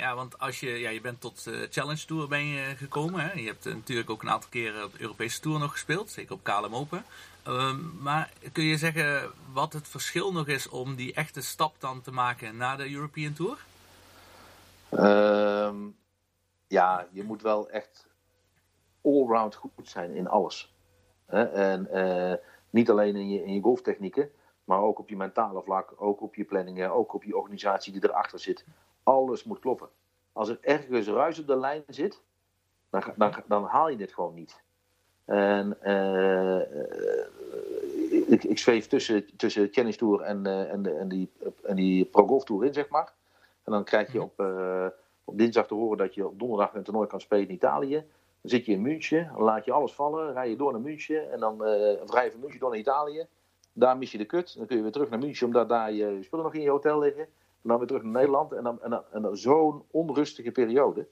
Ja. 0.00 0.14
Want 0.14 0.38
als 0.38 0.60
je, 0.60 0.68
ja, 0.78 0.90
je 0.90 1.00
bent 1.00 1.20
tot 1.20 1.44
de 1.44 1.66
Challenge 1.70 2.04
Tour 2.06 2.28
ben 2.28 2.44
je 2.44 2.76
gekomen. 2.76 3.20
Hè? 3.20 3.32
Je 3.32 3.46
hebt 3.46 3.64
natuurlijk 3.64 4.10
ook 4.10 4.22
een 4.22 4.30
aantal 4.30 4.50
keren 4.50 4.84
op 4.84 4.92
de 4.92 5.00
Europese 5.00 5.40
Tour 5.40 5.58
nog 5.58 5.72
gespeeld, 5.72 6.10
zeker 6.10 6.34
op 6.34 6.42
KLM 6.42 6.74
Open. 6.74 7.04
Uh, 7.48 7.78
maar 7.98 8.30
kun 8.52 8.64
je 8.64 8.76
zeggen 8.76 9.32
wat 9.52 9.72
het 9.72 9.88
verschil 9.88 10.32
nog 10.32 10.46
is 10.46 10.68
om 10.68 10.94
die 10.94 11.14
echte 11.14 11.40
stap 11.40 11.74
dan 11.78 12.00
te 12.00 12.12
maken 12.12 12.56
naar 12.56 12.76
de 12.76 12.92
European 12.92 13.32
Tour? 13.32 13.64
Uh, 14.90 15.74
ja, 16.66 17.06
je 17.10 17.22
moet 17.22 17.42
wel 17.42 17.70
echt 17.70 18.06
allround 19.02 19.54
goed 19.54 19.88
zijn 19.88 20.14
in 20.14 20.28
alles. 20.28 20.74
En 21.26 21.88
uh, 21.92 22.34
niet 22.70 22.90
alleen 22.90 23.16
in 23.16 23.30
je, 23.30 23.44
in 23.44 23.54
je 23.54 23.60
golftechnieken, 23.60 24.30
maar 24.64 24.80
ook 24.80 24.98
op 24.98 25.08
je 25.08 25.16
mentale 25.16 25.62
vlak, 25.62 25.94
ook 25.96 26.22
op 26.22 26.34
je 26.34 26.44
planningen, 26.44 26.90
ook 26.90 27.14
op 27.14 27.24
je 27.24 27.36
organisatie 27.36 27.92
die 27.92 28.04
erachter 28.04 28.38
zit. 28.38 28.64
Alles 29.02 29.44
moet 29.44 29.58
kloppen. 29.58 29.88
Als 30.32 30.48
er 30.48 30.58
ergens 30.60 31.06
ruis 31.06 31.38
op 31.38 31.46
de 31.46 31.56
lijn 31.56 31.82
zit, 31.86 32.22
dan, 32.90 33.02
dan, 33.16 33.34
dan 33.46 33.64
haal 33.64 33.88
je 33.88 33.96
dit 33.96 34.12
gewoon 34.12 34.34
niet. 34.34 34.62
En 35.24 35.76
uh, 35.82 36.60
ik, 38.32 38.44
ik 38.44 38.58
zweef 38.58 38.86
tussen, 38.86 39.36
tussen 39.36 39.68
Challenge 39.70 39.96
Tour 39.96 40.20
en, 40.20 40.44
uh, 40.46 40.72
en, 40.72 41.08
die, 41.08 41.30
en 41.62 41.76
die 41.76 42.04
Pro 42.04 42.26
Golf 42.26 42.44
Tour 42.44 42.64
in, 42.64 42.74
zeg 42.74 42.88
maar. 42.88 43.12
En 43.64 43.72
dan 43.72 43.84
krijg 43.84 44.12
je 44.12 44.18
mhm. 44.18 44.26
op 44.26 44.38
op 45.30 45.38
dinsdag 45.38 45.66
te 45.66 45.74
horen 45.74 45.98
dat 45.98 46.14
je 46.14 46.26
op 46.26 46.38
donderdag 46.38 46.74
een 46.74 46.82
toernooi 46.82 47.06
kan 47.06 47.20
spelen 47.20 47.48
in 47.48 47.54
Italië. 47.54 47.94
Dan 48.40 48.50
zit 48.50 48.66
je 48.66 48.72
in 48.72 48.82
München, 48.82 49.30
dan 49.32 49.42
laat 49.42 49.64
je 49.64 49.72
alles 49.72 49.92
vallen, 49.92 50.32
rij 50.32 50.50
je 50.50 50.56
door 50.56 50.72
naar 50.72 50.80
München 50.80 51.32
en 51.32 51.40
dan 51.40 51.54
uh, 51.54 51.68
rij 52.06 52.24
je 52.24 52.30
van 52.30 52.40
München 52.40 52.60
door 52.60 52.70
naar 52.70 52.78
Italië. 52.78 53.26
Daar 53.72 53.96
mis 53.96 54.12
je 54.12 54.18
de 54.18 54.24
kut, 54.24 54.56
dan 54.56 54.66
kun 54.66 54.76
je 54.76 54.82
weer 54.82 54.92
terug 54.92 55.10
naar 55.10 55.18
München 55.18 55.46
omdat 55.46 55.68
daar 55.68 55.92
je 55.92 56.18
spullen 56.22 56.44
nog 56.44 56.54
in 56.54 56.60
je 56.60 56.70
hotel 56.70 56.98
liggen. 56.98 57.26
En 57.62 57.68
dan 57.68 57.78
weer 57.78 57.86
terug 57.86 58.02
naar 58.02 58.12
Nederland 58.12 58.52
en 58.52 58.64
dan, 58.64 58.82
en 58.82 58.90
dan, 58.90 59.02
en 59.12 59.22
dan 59.22 59.36
zo'n 59.36 59.84
onrustige 59.90 60.50
periode. 60.50 61.08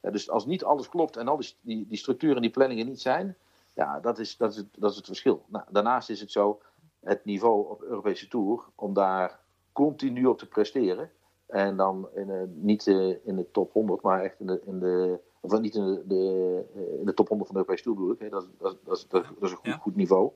Dus 0.00 0.30
als 0.30 0.46
niet 0.46 0.64
alles 0.64 0.88
klopt 0.88 1.16
en 1.16 1.28
al 1.28 1.36
die, 1.36 1.54
die, 1.60 1.86
die 1.88 1.98
structuren 1.98 2.36
en 2.36 2.42
die 2.42 2.50
planningen 2.50 2.86
niet 2.86 3.00
zijn, 3.00 3.36
ja, 3.74 4.00
dat 4.00 4.18
is, 4.18 4.36
dat 4.36 4.54
is, 4.54 4.64
dat 4.72 4.90
is 4.90 4.96
het 4.96 5.06
verschil. 5.06 5.44
Nou, 5.46 5.64
daarnaast 5.70 6.10
is 6.10 6.20
het 6.20 6.30
zo, 6.30 6.60
het 7.00 7.24
niveau 7.24 7.68
op 7.68 7.82
Europese 7.82 8.28
Tour, 8.28 8.64
om 8.74 8.94
daar 8.94 9.40
continu 9.72 10.26
op 10.26 10.38
te 10.38 10.48
presteren. 10.48 11.10
En 11.46 11.76
dan 11.76 12.08
in, 12.14 12.52
niet 12.62 12.86
uh, 12.86 13.26
in 13.26 13.36
de 13.36 13.50
top 13.50 13.72
100, 13.72 14.02
maar 14.02 14.22
echt 14.22 14.40
in 14.40 14.46
de, 14.46 14.62
in 14.64 14.78
de 14.78 15.20
of 15.40 15.60
niet 15.60 15.74
in 15.74 15.84
de, 15.84 16.02
de, 16.06 16.64
uh, 16.76 16.98
in 16.98 17.04
de 17.04 17.14
top 17.14 17.28
100 17.28 17.50
van 17.50 17.60
de 17.60 17.64
Europese 17.66 17.82
Tour 17.82 17.98
bedoel 17.98 18.12
ik. 18.12 18.20
Hè. 18.20 18.28
Dat, 18.28 18.46
dat, 18.58 18.76
dat, 18.84 19.06
dat, 19.10 19.24
is 19.40 19.50
een 19.50 19.56
goed, 19.56 19.72
goed 19.72 19.96
niveau. 19.96 20.30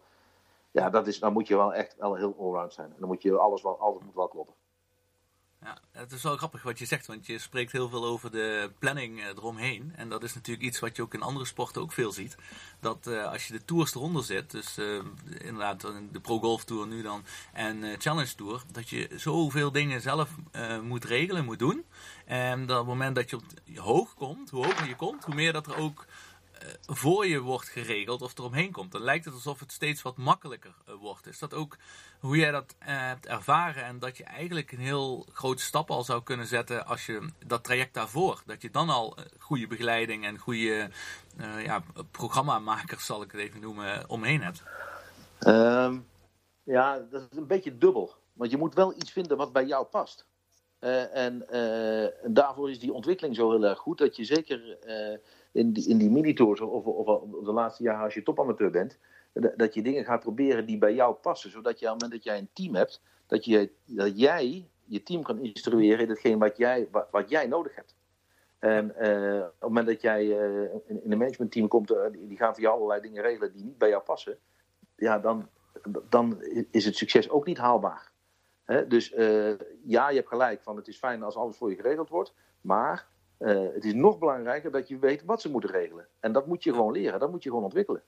Ja, 0.71 0.91
dat 0.91 1.07
is, 1.07 1.19
dan 1.19 1.33
moet 1.33 1.49
je 1.49 1.57
wel 1.57 1.75
echt 1.75 1.97
wel 1.99 2.14
heel 2.14 2.35
allround 2.38 2.73
zijn. 2.73 2.91
En 2.91 2.97
dan 2.99 3.09
moet 3.09 3.23
je 3.23 3.38
alles 3.38 3.62
wel, 3.62 3.79
alles 3.79 4.02
moet 4.02 4.14
wel 4.14 4.29
kloppen. 4.29 4.55
Ja, 5.67 5.79
het 5.93 6.13
is 6.13 6.23
wel 6.23 6.37
grappig 6.37 6.63
wat 6.63 6.79
je 6.79 6.87
zegt, 6.87 7.07
want 7.07 7.27
je 7.27 7.39
spreekt 7.39 7.73
heel 7.73 7.89
veel 7.89 8.05
over 8.05 8.31
de 8.31 8.71
planning 8.79 9.21
eh, 9.21 9.27
eromheen. 9.27 9.93
En 9.97 10.09
dat 10.09 10.23
is 10.23 10.35
natuurlijk 10.35 10.67
iets 10.67 10.79
wat 10.79 10.97
je 10.97 11.03
ook 11.03 11.15
in 11.15 11.23
andere 11.23 11.45
sporten 11.45 11.83
ook 11.83 11.93
veel 11.93 12.13
ziet. 12.13 12.37
Dat 12.81 13.07
uh, 13.07 13.25
als 13.25 13.47
je 13.47 13.53
de 13.53 13.65
tours 13.65 13.95
eronder 13.95 14.25
zet, 14.25 14.51
dus 14.51 14.79
uh, 14.79 15.03
inderdaad 15.39 15.81
de 16.13 16.21
Pro 16.21 16.39
Golf 16.39 16.65
Tour 16.65 16.87
nu 16.87 17.03
dan 17.03 17.25
en 17.53 17.77
uh, 17.77 17.95
Challenge 17.99 18.35
Tour, 18.35 18.63
dat 18.73 18.89
je 18.89 19.09
zoveel 19.17 19.73
dingen 19.73 20.01
zelf 20.01 20.31
moet 20.83 21.05
regelen, 21.05 21.45
moet 21.45 21.59
doen. 21.59 21.85
En 22.25 22.67
dat 22.67 22.81
op 22.81 22.87
het 22.87 22.95
moment 22.95 23.15
dat 23.15 23.31
je 23.31 23.81
hoog 23.81 24.15
komt, 24.15 24.51
hoe 24.51 24.65
hoger 24.65 24.89
je 24.89 24.97
komt, 24.97 25.25
hoe 25.25 25.35
meer 25.35 25.53
dat 25.53 25.67
er 25.67 25.77
ook 25.77 26.07
eh, 26.07 26.36
voor 26.87 27.27
je 27.27 27.41
wordt 27.41 27.69
geregeld 27.69 28.23
of 28.23 28.39
eromheen 28.39 28.73
komt. 28.73 28.93
Dan 28.93 29.03
lijkt 29.03 29.25
het 29.25 29.35
alsof 29.35 29.61
het 29.61 29.73
steeds 29.73 30.03
wat 30.03 30.17
makkelijker 30.17 30.75
eh, 30.87 30.95
wordt. 30.95 31.27
Is 31.27 31.39
dat 31.39 31.55
ook 31.55 31.77
hoe 32.21 32.37
jij 32.37 32.51
dat 32.51 32.75
uh, 32.81 32.87
hebt 32.87 33.27
ervaren 33.27 33.85
en 33.85 33.99
dat 33.99 34.17
je 34.17 34.25
eigenlijk 34.25 34.73
een 34.73 34.79
heel 34.79 35.27
grote 35.33 35.63
stap 35.63 35.91
al 35.91 36.05
zou 36.05 36.23
kunnen 36.23 36.47
zetten 36.47 36.87
als 36.87 37.07
je 37.07 37.29
dat 37.47 37.65
traject 37.65 37.95
daarvoor, 37.95 38.43
dat 38.47 38.63
je 38.63 38.71
dan 38.71 38.89
al 38.89 39.17
goede 39.39 39.67
begeleiding 39.67 40.25
en 40.25 40.39
goede 40.39 40.91
uh, 41.41 41.65
ja, 41.65 41.83
programmamakers, 42.11 43.07
zal 43.07 43.23
ik 43.23 43.33
het 43.33 43.41
even 43.41 43.61
noemen, 43.61 44.09
omheen 44.09 44.43
hebt? 44.43 44.63
Um, 45.47 46.07
ja, 46.63 46.99
dat 47.11 47.29
is 47.31 47.39
een 47.39 47.47
beetje 47.47 47.79
dubbel. 47.79 48.15
Want 48.33 48.51
je 48.51 48.57
moet 48.57 48.75
wel 48.75 48.95
iets 48.97 49.13
vinden 49.13 49.37
wat 49.37 49.53
bij 49.53 49.65
jou 49.65 49.87
past. 49.87 50.27
en 51.13 51.47
daarvoor 52.27 52.71
is 52.71 52.79
die 52.79 52.93
ontwikkeling 52.93 53.37
zo 53.37 53.51
heel 53.51 53.65
erg 53.65 53.79
goed 53.79 53.99
dat 53.99 54.17
je 54.17 54.25
zeker 54.25 54.79
in 55.57 55.73
die, 55.73 55.89
in 55.89 55.99
die 55.99 56.11
mini-tours 56.11 56.61
of, 56.61 56.85
of, 56.85 57.07
of, 57.07 57.45
de 57.45 57.53
laatste 57.53 57.83
jaren 57.83 58.05
als 58.05 58.15
je 58.15 58.23
topamateur 58.23 58.71
bent, 58.71 58.99
dat 59.33 59.75
je 59.75 59.83
dingen 59.83 60.05
gaat 60.05 60.21
proberen 60.21 60.67
die 60.67 60.79
bij 60.79 60.95
jou 60.95 61.15
passen. 61.15 61.51
Zodat 61.51 61.79
je 61.79 61.87
op 61.87 61.93
het 61.93 62.03
moment 62.03 62.25
dat 62.25 62.33
jij 62.33 62.39
een 62.39 62.49
team 62.53 62.75
hebt, 62.75 63.03
dat, 63.27 63.45
je, 63.45 63.71
dat 63.85 64.19
jij 64.21 64.69
je 64.85 65.03
team 65.03 65.23
kan 65.23 65.39
instrueren 65.39 66.05
in 66.05 66.09
hetgeen 66.09 66.39
wat 66.39 66.57
jij, 66.57 66.89
wat, 66.91 67.09
wat 67.11 67.31
jij 67.31 67.47
nodig 67.47 67.75
hebt. 67.75 67.95
En 68.59 68.95
uh, 68.99 69.37
op 69.37 69.53
het 69.59 69.69
moment 69.69 69.87
dat 69.87 70.01
jij 70.01 70.25
uh, 70.25 70.75
in, 70.87 71.01
een 71.05 71.19
managementteam 71.19 71.69
komt, 71.69 71.91
uh, 71.91 71.99
die 72.13 72.37
gaan 72.37 72.53
voor 72.53 72.63
jou 72.63 72.75
allerlei 72.75 73.01
dingen 73.01 73.23
regelen 73.23 73.53
die 73.53 73.65
niet 73.65 73.79
bij 73.79 73.89
jou 73.89 74.03
passen, 74.03 74.39
ja, 74.97 75.19
dan, 75.19 75.49
dan 76.09 76.43
is 76.71 76.85
het 76.85 76.97
succes 76.97 77.31
ook 77.31 77.47
niet 77.47 77.59
haalbaar. 77.59 78.15
Dus 78.89 79.13
eh, 79.13 79.59
ja, 79.85 80.09
je 80.09 80.17
hebt 80.17 80.29
gelijk 80.29 80.63
van 80.63 80.77
het 80.77 80.89
is 80.89 80.99
fijn 80.99 81.23
als 81.23 81.37
alles 81.37 81.57
voor 81.57 81.71
je 81.71 81.77
geregeld 81.77 82.09
wordt. 82.09 82.35
Maar 82.61 83.07
eh, 83.38 83.62
het 83.75 83.85
is 83.85 83.95
nog 83.95 84.19
belangrijker 84.19 84.71
dat 84.71 84.88
je 84.88 84.99
weet 84.99 85.25
wat 85.25 85.40
ze 85.40 85.50
moeten 85.50 85.71
regelen. 85.71 86.07
En 86.21 86.33
dat 86.33 86.47
moet 86.47 86.64
je 86.64 86.73
gewoon 86.73 86.93
leren, 86.93 87.21
dat 87.21 87.31
moet 87.31 87.43
je 87.43 87.49
gewoon 87.49 87.64
ontwikkelen. 87.64 88.02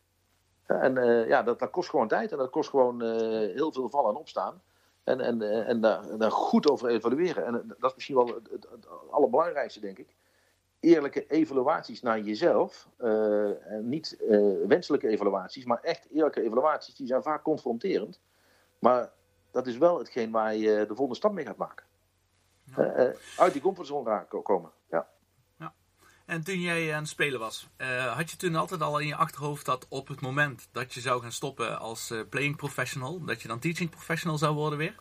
En 0.66 0.98
eh, 0.98 1.28
ja, 1.28 1.42
dat, 1.42 1.58
dat 1.58 1.70
kost 1.70 1.90
gewoon 1.90 2.08
tijd 2.08 2.32
en 2.32 2.38
dat 2.38 2.50
kost 2.50 2.70
gewoon 2.70 3.02
eh, 3.02 3.54
heel 3.54 3.72
veel 3.72 3.88
vallen 3.88 4.10
en 4.10 4.16
opstaan. 4.16 4.62
En, 5.04 5.20
en, 5.20 5.66
en 5.66 5.80
daar, 5.80 6.18
daar 6.18 6.30
goed 6.30 6.70
over 6.70 6.88
evalueren. 6.88 7.46
En 7.46 7.74
dat 7.78 7.90
is 7.90 7.94
misschien 7.94 8.16
wel 8.16 8.26
het, 8.26 8.50
het, 8.50 8.66
het 8.70 8.86
allerbelangrijkste, 9.10 9.80
denk 9.80 9.98
ik. 9.98 10.14
Eerlijke 10.80 11.26
evaluaties 11.26 12.02
naar 12.02 12.20
jezelf. 12.20 12.88
en 12.98 13.88
niet 13.88 14.16
wenselijke 14.66 15.08
evaluaties, 15.08 15.64
maar 15.64 15.80
echt 15.82 16.06
eerlijke 16.10 16.42
evaluaties. 16.42 16.94
Die 16.94 17.06
zijn 17.06 17.22
vaak 17.22 17.42
confronterend. 17.42 18.20
Maar 18.78 19.12
dat 19.50 19.66
is 19.66 19.78
wel 19.78 19.98
hetgeen 19.98 20.30
waar 20.30 20.54
je 20.54 20.76
de 20.76 20.94
volgende 20.94 21.14
stap 21.14 21.32
mee 21.32 21.44
gaat 21.44 21.56
maken. 21.56 21.86
Uit 23.36 23.52
die 23.52 23.62
comfortzone 23.62 24.26
komen. 24.42 24.70
En 26.28 26.44
toen 26.44 26.60
jij 26.60 26.94
aan 26.94 27.00
het 27.00 27.08
spelen 27.08 27.40
was, 27.40 27.68
eh, 27.76 28.16
had 28.16 28.30
je 28.30 28.36
toen 28.36 28.54
altijd 28.54 28.82
al 28.82 28.98
in 28.98 29.06
je 29.06 29.14
achterhoofd 29.14 29.66
dat 29.66 29.86
op 29.88 30.08
het 30.08 30.20
moment 30.20 30.68
dat 30.72 30.94
je 30.94 31.00
zou 31.00 31.22
gaan 31.22 31.32
stoppen 31.32 31.78
als 31.78 32.10
eh, 32.10 32.20
playing 32.30 32.56
professional, 32.56 33.24
dat 33.24 33.42
je 33.42 33.48
dan 33.48 33.58
teaching 33.58 33.90
professional 33.90 34.38
zou 34.38 34.54
worden 34.54 34.78
weer? 34.78 34.94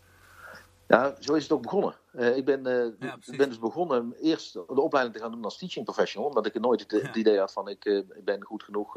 Ja, 0.87 1.15
zo 1.19 1.33
is 1.33 1.43
het 1.43 1.51
ook 1.51 1.61
begonnen. 1.61 1.95
Eh, 2.11 2.37
ik, 2.37 2.45
ben, 2.45 2.63
Ja, 2.99 3.17
ben 3.37 3.49
dus 3.49 3.59
begonnen 3.59 4.13
eerst 4.21 4.53
de 4.53 4.81
opleiding 4.81 5.15
te 5.15 5.21
gaan 5.21 5.31
doen 5.31 5.43
als 5.43 5.57
teaching 5.57 5.85
professional. 5.85 6.27
Omdat 6.27 6.45
ik 6.45 6.59
nooit 6.59 6.91
het, 6.91 7.15
idee 7.15 7.39
had 7.39 7.53
van 7.53 7.67
ik 7.67 8.03
ben 8.23 8.43
goed 8.43 8.63
genoeg 8.63 8.95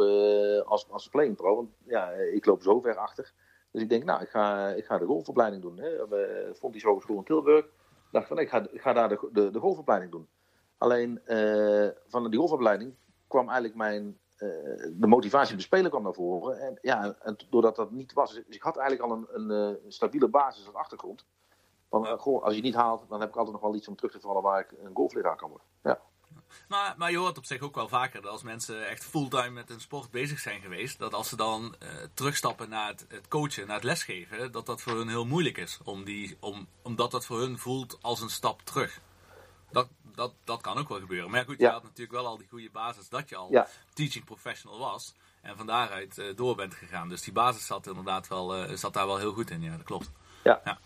als, 0.65 0.87
als 0.91 1.09
playing 1.09 1.37
pro. 1.37 1.57
Want 1.57 1.69
ja, 1.87 2.11
ik 2.11 2.47
loop 2.47 2.63
zo 2.63 2.81
ver 2.81 2.97
achter. 2.97 3.33
Dus 3.71 3.83
ik 3.83 3.89
denk, 3.89 4.05
nou, 4.05 4.23
ik 4.23 4.29
ga, 4.29 4.69
ik 4.69 4.85
ga 4.85 4.99
de 4.99 5.07
golfopleiding 5.07 5.63
doen. 5.63 5.79
Hè. 5.79 6.07
Bij 6.09 6.55
Fontys 6.55 6.83
Hogeschool 6.83 7.17
in 7.17 7.25
Tilburg. 7.25 7.65
Ik 7.65 8.11
dacht 8.11 8.29
van, 8.29 8.39
ik 8.39 8.49
ga, 8.49 8.67
ik 8.71 8.81
ga 8.81 8.93
daar 8.93 9.09
de, 9.09 9.29
de, 9.33 9.51
de 9.51 9.59
golfopleiding 9.59 10.13
doen. 10.13 10.29
Alleen 10.81 11.27
eh, 11.27 11.89
van 12.09 12.31
die 12.31 12.39
golfopleiding 12.39 12.95
kwam 13.27 13.45
eigenlijk 13.45 13.75
mijn, 13.77 14.19
eh, 14.37 14.49
de 14.93 15.07
motivatie 15.07 15.53
om 15.53 15.59
te 15.59 15.65
spelen 15.65 15.91
kwam 15.91 16.03
naar 16.03 16.15
voren. 16.15 16.61
En 16.61 16.79
ja, 16.83 17.17
en 17.23 17.37
doordat 17.51 17.77
dat 17.77 17.91
niet 17.91 18.13
was. 18.13 18.35
Dus 18.35 18.45
ik 18.49 18.63
had 18.63 18.77
eigenlijk 18.77 19.11
al 19.11 19.17
een, 19.17 19.51
een, 19.51 19.75
eh, 19.75 19.91
stabiele 19.91 20.29
basis 20.29 20.67
als 20.67 20.75
achtergrond. 20.75 21.25
Van, 21.89 22.07
goh, 22.19 22.45
als 22.45 22.55
je 22.55 22.63
niet 22.63 22.75
haalt, 22.75 23.05
dan 23.09 23.21
heb 23.21 23.29
ik 23.29 23.37
altijd 23.37 23.53
nog 23.53 23.65
wel 23.65 23.75
iets 23.75 23.89
om 23.89 23.97
terug 23.97 24.13
te 24.13 24.21
vallen 24.21 24.43
waar 24.43 24.61
ik 24.61 24.73
een 24.83 24.95
golfleraar 24.95 25.37
kan 25.37 25.49
worden. 25.49 25.67
Ja. 25.83 26.01
Maar, 26.69 26.95
maar 26.97 27.11
je 27.11 27.19
hoort 27.19 27.39
op 27.39 27.45
zich 27.45 27.61
ook 27.63 27.75
wel 27.75 27.89
vaker 27.89 28.23
dat 28.23 28.31
als 28.31 28.43
mensen 28.43 28.89
echt 28.89 29.05
fulltime 29.05 29.51
met 29.51 29.71
een 29.71 29.81
sport 29.81 30.11
bezig 30.11 30.39
zijn 30.39 30.61
geweest, 30.61 30.99
dat 30.99 31.15
als 31.15 31.29
ze 31.29 31.37
dan 31.37 31.75
terugstappen 32.15 32.69
naar 32.69 32.89
het, 32.89 33.07
het 33.09 33.29
coachen, 33.29 33.67
naar 33.67 33.77
het 33.77 33.85
lesgeven, 33.85 34.53
dat 34.53 34.67
dat 34.67 34.81
voor 34.81 34.97
hun 34.97 35.09
heel 35.09 35.27
moeilijk 35.27 35.59
is. 35.59 35.81
Om 35.85 36.05
die, 36.05 36.37
om, 36.41 36.67
omdat 36.83 37.11
dat 37.11 37.27
voor 37.27 37.39
hun 37.39 37.59
voelt 37.59 37.99
als 38.03 38.21
een 38.21 38.31
stap 38.31 38.63
terug. 38.63 39.01
Dat, 39.73 39.89
dat, 40.15 40.33
dat 40.45 40.61
kan 40.61 40.79
ook 40.79 40.89
wel 40.89 40.99
gebeuren. 40.99 41.31
Maar 41.31 41.45
goed, 41.45 41.59
je 41.59 41.65
Ja. 41.65 41.73
had 41.73 41.83
natuurlijk 41.83 42.13
wel 42.13 42.27
al 42.27 42.37
die 42.39 42.49
goede 42.49 42.71
basis 42.71 43.09
dat 43.09 43.29
je 43.29 43.37
al 43.37 43.49
Ja. 43.51 43.67
teaching 43.95 44.25
professional 44.25 44.79
was. 44.79 45.15
En 45.43 45.57
van 45.57 45.67
daaruit 45.67 46.19
eh, 46.19 46.37
door 46.37 46.57
bent 46.57 46.75
gegaan. 46.75 47.09
Dus 47.09 47.23
die 47.23 47.33
basis 47.33 47.67
zat 47.67 47.87
inderdaad 47.87 48.29
wel, 48.29 48.55
eh, 48.55 48.75
zat 48.77 48.93
daar 48.93 49.07
wel 49.07 49.19
heel 49.19 49.33
goed 49.33 49.51
in. 49.51 49.63
Ja, 49.63 49.77
dat 49.77 49.83
klopt. 49.87 50.11
Ja. 50.45 50.61
Ja. 50.65 50.79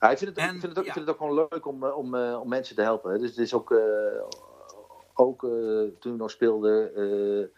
Ja, 0.00 0.10
ik, 0.10 0.18
vind 0.18 0.30
het, 0.30 0.38
En, 0.38 0.54
ik, 0.54 0.60
vind 0.60 0.62
het 0.62 0.78
ook, 0.78 0.84
ik 0.86 0.92
vind 0.92 1.06
het 1.06 1.14
ook 1.14 1.20
gewoon 1.20 1.48
leuk 1.50 1.66
om, 1.66 1.84
eh, 1.84 1.96
om, 1.96 2.14
om 2.16 2.48
mensen 2.48 2.76
te 2.76 2.82
helpen. 2.82 3.12
hè. 3.12 3.18
Dus 3.18 3.28
het 3.30 3.38
is 3.38 3.54
ook, 3.54 3.74
ook 5.14 5.40
toen 6.00 6.12
ik 6.12 6.18
nog 6.18 6.30
speelde, 6.30 7.50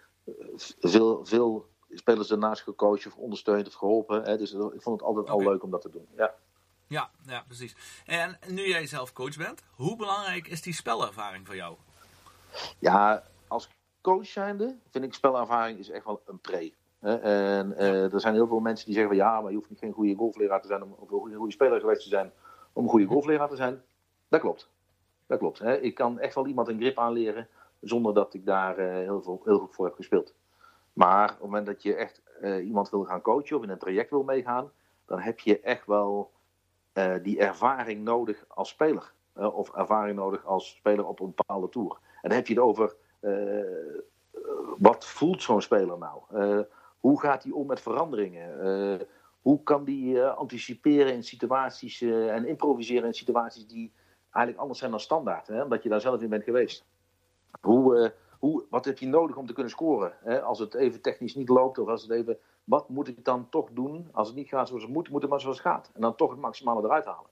veel, 0.81 1.25
veel 1.27 1.69
spelers 1.91 2.31
ernaast 2.31 2.63
gecoacht 2.63 3.07
of 3.07 3.17
ondersteund 3.17 3.67
of 3.67 3.75
geholpen. 3.75 4.23
Hè. 4.23 4.37
Dus 4.37 4.53
ik 4.53 4.83
vond 4.83 5.01
het 5.01 5.09
altijd 5.09 5.31
al 5.31 5.41
leuk 5.43 5.63
om 5.63 5.71
dat 5.71 5.81
te 5.81 5.91
doen. 5.91 6.07
Ja. 6.17 6.35
Ja, 6.87 7.11
ja, 7.27 7.43
precies. 7.47 7.77
En 8.07 8.39
nu 8.49 8.69
jij 8.69 8.87
zelf 8.87 9.13
coach 9.13 9.37
bent, 9.37 9.63
hoe 9.71 9.97
belangrijk 9.97 10.47
is 10.47 10.63
die 10.63 10.75
spelervaring 10.75 11.47
voor 11.47 11.57
jou? 11.57 11.77
Ja, 12.79 13.23
als 13.49 13.69
coach 14.01 14.27
zijnde 14.27 14.79
vind 14.91 15.05
ik 15.05 15.15
spelervaring 15.15 15.79
is 15.79 15.91
echt 15.91 16.05
wel 16.05 16.23
een 16.27 16.41
pre. 16.41 16.73
En 17.01 17.77
eh, 17.77 18.13
er 18.13 18.21
zijn 18.21 18.35
heel 18.35 18.47
veel 18.47 18.61
mensen 18.61 18.87
die 18.87 18.95
zeggen 18.95 19.17
van 19.17 19.25
ja, 19.25 19.41
maar 19.41 19.51
je 19.51 19.57
hoeft 19.57 19.71
niet 19.71 19.79
geen 19.79 19.93
goede 19.93 20.15
golfleraar 20.15 20.61
te 20.61 20.67
zijn 20.67 20.83
om, 20.83 20.93
of 20.93 21.11
een 21.11 21.35
goede, 21.35 21.53
speler 21.53 21.81
geweest 21.81 22.03
te 22.03 22.09
zijn 22.09 22.33
om 22.73 22.85
een 22.85 22.91
goede 22.91 23.07
golfleraar 23.07 23.49
te 23.49 23.57
zijn. 23.57 23.83
Dat 24.29 24.41
klopt. 24.41 24.71
Dat 25.27 25.39
klopt. 25.39 25.59
Hè. 25.59 25.81
Ik 25.81 25.95
kan 25.95 26.19
echt 26.19 26.35
wel 26.35 26.47
iemand 26.47 26.69
een 26.69 26.79
grip 26.79 26.99
aanleren 26.99 27.49
zonder 27.81 28.15
dat 28.15 28.35
ik 28.35 28.47
daar 28.47 28.79
eh, 28.79 28.93
heel, 28.93 29.23
veel, 29.23 29.41
heel 29.45 29.59
goed 29.59 29.75
voor 29.75 29.85
heb 29.85 29.95
gespeeld. 29.95 30.35
Maar 30.93 31.25
op 31.25 31.31
het 31.31 31.41
moment 31.41 31.67
dat 31.67 31.83
je 31.83 31.95
echt 31.95 32.23
eh, 32.41 32.67
iemand 32.67 32.91
wil 32.91 33.05
gaan 33.05 33.21
coachen 33.21 33.57
of 33.57 33.63
in 33.63 33.71
een 33.71 33.79
traject 33.79 34.11
wil 34.11 34.23
meegaan, 34.23 34.71
dan 35.07 35.19
heb 35.19 35.39
je 35.39 35.61
echt 35.61 35.87
wel 35.87 36.33
eh, 36.95 37.15
die 37.23 37.39
ervaring 37.39 38.05
nodig 38.05 38.45
als 38.49 38.69
speler. 38.69 39.13
Of 39.35 39.75
ervaring 39.75 40.17
nodig 40.17 40.45
als 40.45 40.69
speler 40.69 41.07
op 41.07 41.21
een 41.21 41.33
bepaalde 41.35 41.69
tour. 41.69 41.99
En 42.23 42.29
dan 42.29 42.39
heb 42.39 42.47
je 42.47 42.55
het 42.55 42.63
over 42.63 42.97
eh, 43.21 43.33
wat 44.79 45.07
voelt 45.07 45.43
zo'n 45.43 45.63
speler 45.63 45.99
nou? 45.99 46.21
Eh, 46.31 46.65
hoe 47.01 47.21
gaat 47.21 47.43
hij 47.43 47.53
om 47.53 47.67
met 47.67 47.81
veranderingen? 47.81 49.07
Hoe 49.41 49.63
kan 49.63 49.85
die 49.85 50.23
anticiperen 50.23 51.13
in 51.13 51.25
situaties 51.25 52.01
en 52.01 52.47
improviseren 52.47 53.07
in 53.07 53.15
situaties 53.15 53.67
die 53.67 53.93
eigenlijk 54.23 54.59
anders 54.59 54.79
zijn 54.79 54.91
dan 54.91 55.01
standaard, 55.01 55.47
hè? 55.47 55.63
omdat 55.63 55.83
je 55.83 55.89
daar 55.89 56.01
zelf 56.01 56.23
in 56.23 56.29
bent 56.29 56.45
geweest? 56.45 56.87
Hoe, 57.61 58.13
hoe, 58.39 58.65
wat 58.71 58.85
heb 58.85 58.99
je 58.99 59.07
nodig 59.07 59.37
om 59.37 59.47
te 59.47 59.53
kunnen 59.53 59.73
scoren? 59.73 60.13
Hè? 60.23 60.43
Als 60.43 60.59
het 60.59 60.75
even 60.75 61.01
technisch 61.01 61.35
niet 61.35 61.49
loopt, 61.49 61.79
of 61.79 61.89
als 61.89 62.03
het 62.03 62.11
even. 62.11 62.39
Wat 62.65 62.89
moet 62.89 63.09
ik 63.09 63.25
dan 63.25 63.49
toch 63.49 63.69
doen? 63.73 64.09
Als 64.13 64.29
het 64.29 64.37
niet 64.37 64.49
gaat 64.49 64.69
zoals 64.69 64.83
het 64.83 64.93
moet, 64.93 65.09
moet 65.09 65.23
het 65.23 65.31
maar 65.31 65.41
zoals 65.41 65.57
het 65.57 65.67
gaat. 65.67 65.91
En 65.95 66.01
dan 66.01 66.17
toch 66.17 66.31
het 66.31 66.41
maximale 66.41 66.83
eruit 66.83 67.05
halen. 67.05 67.31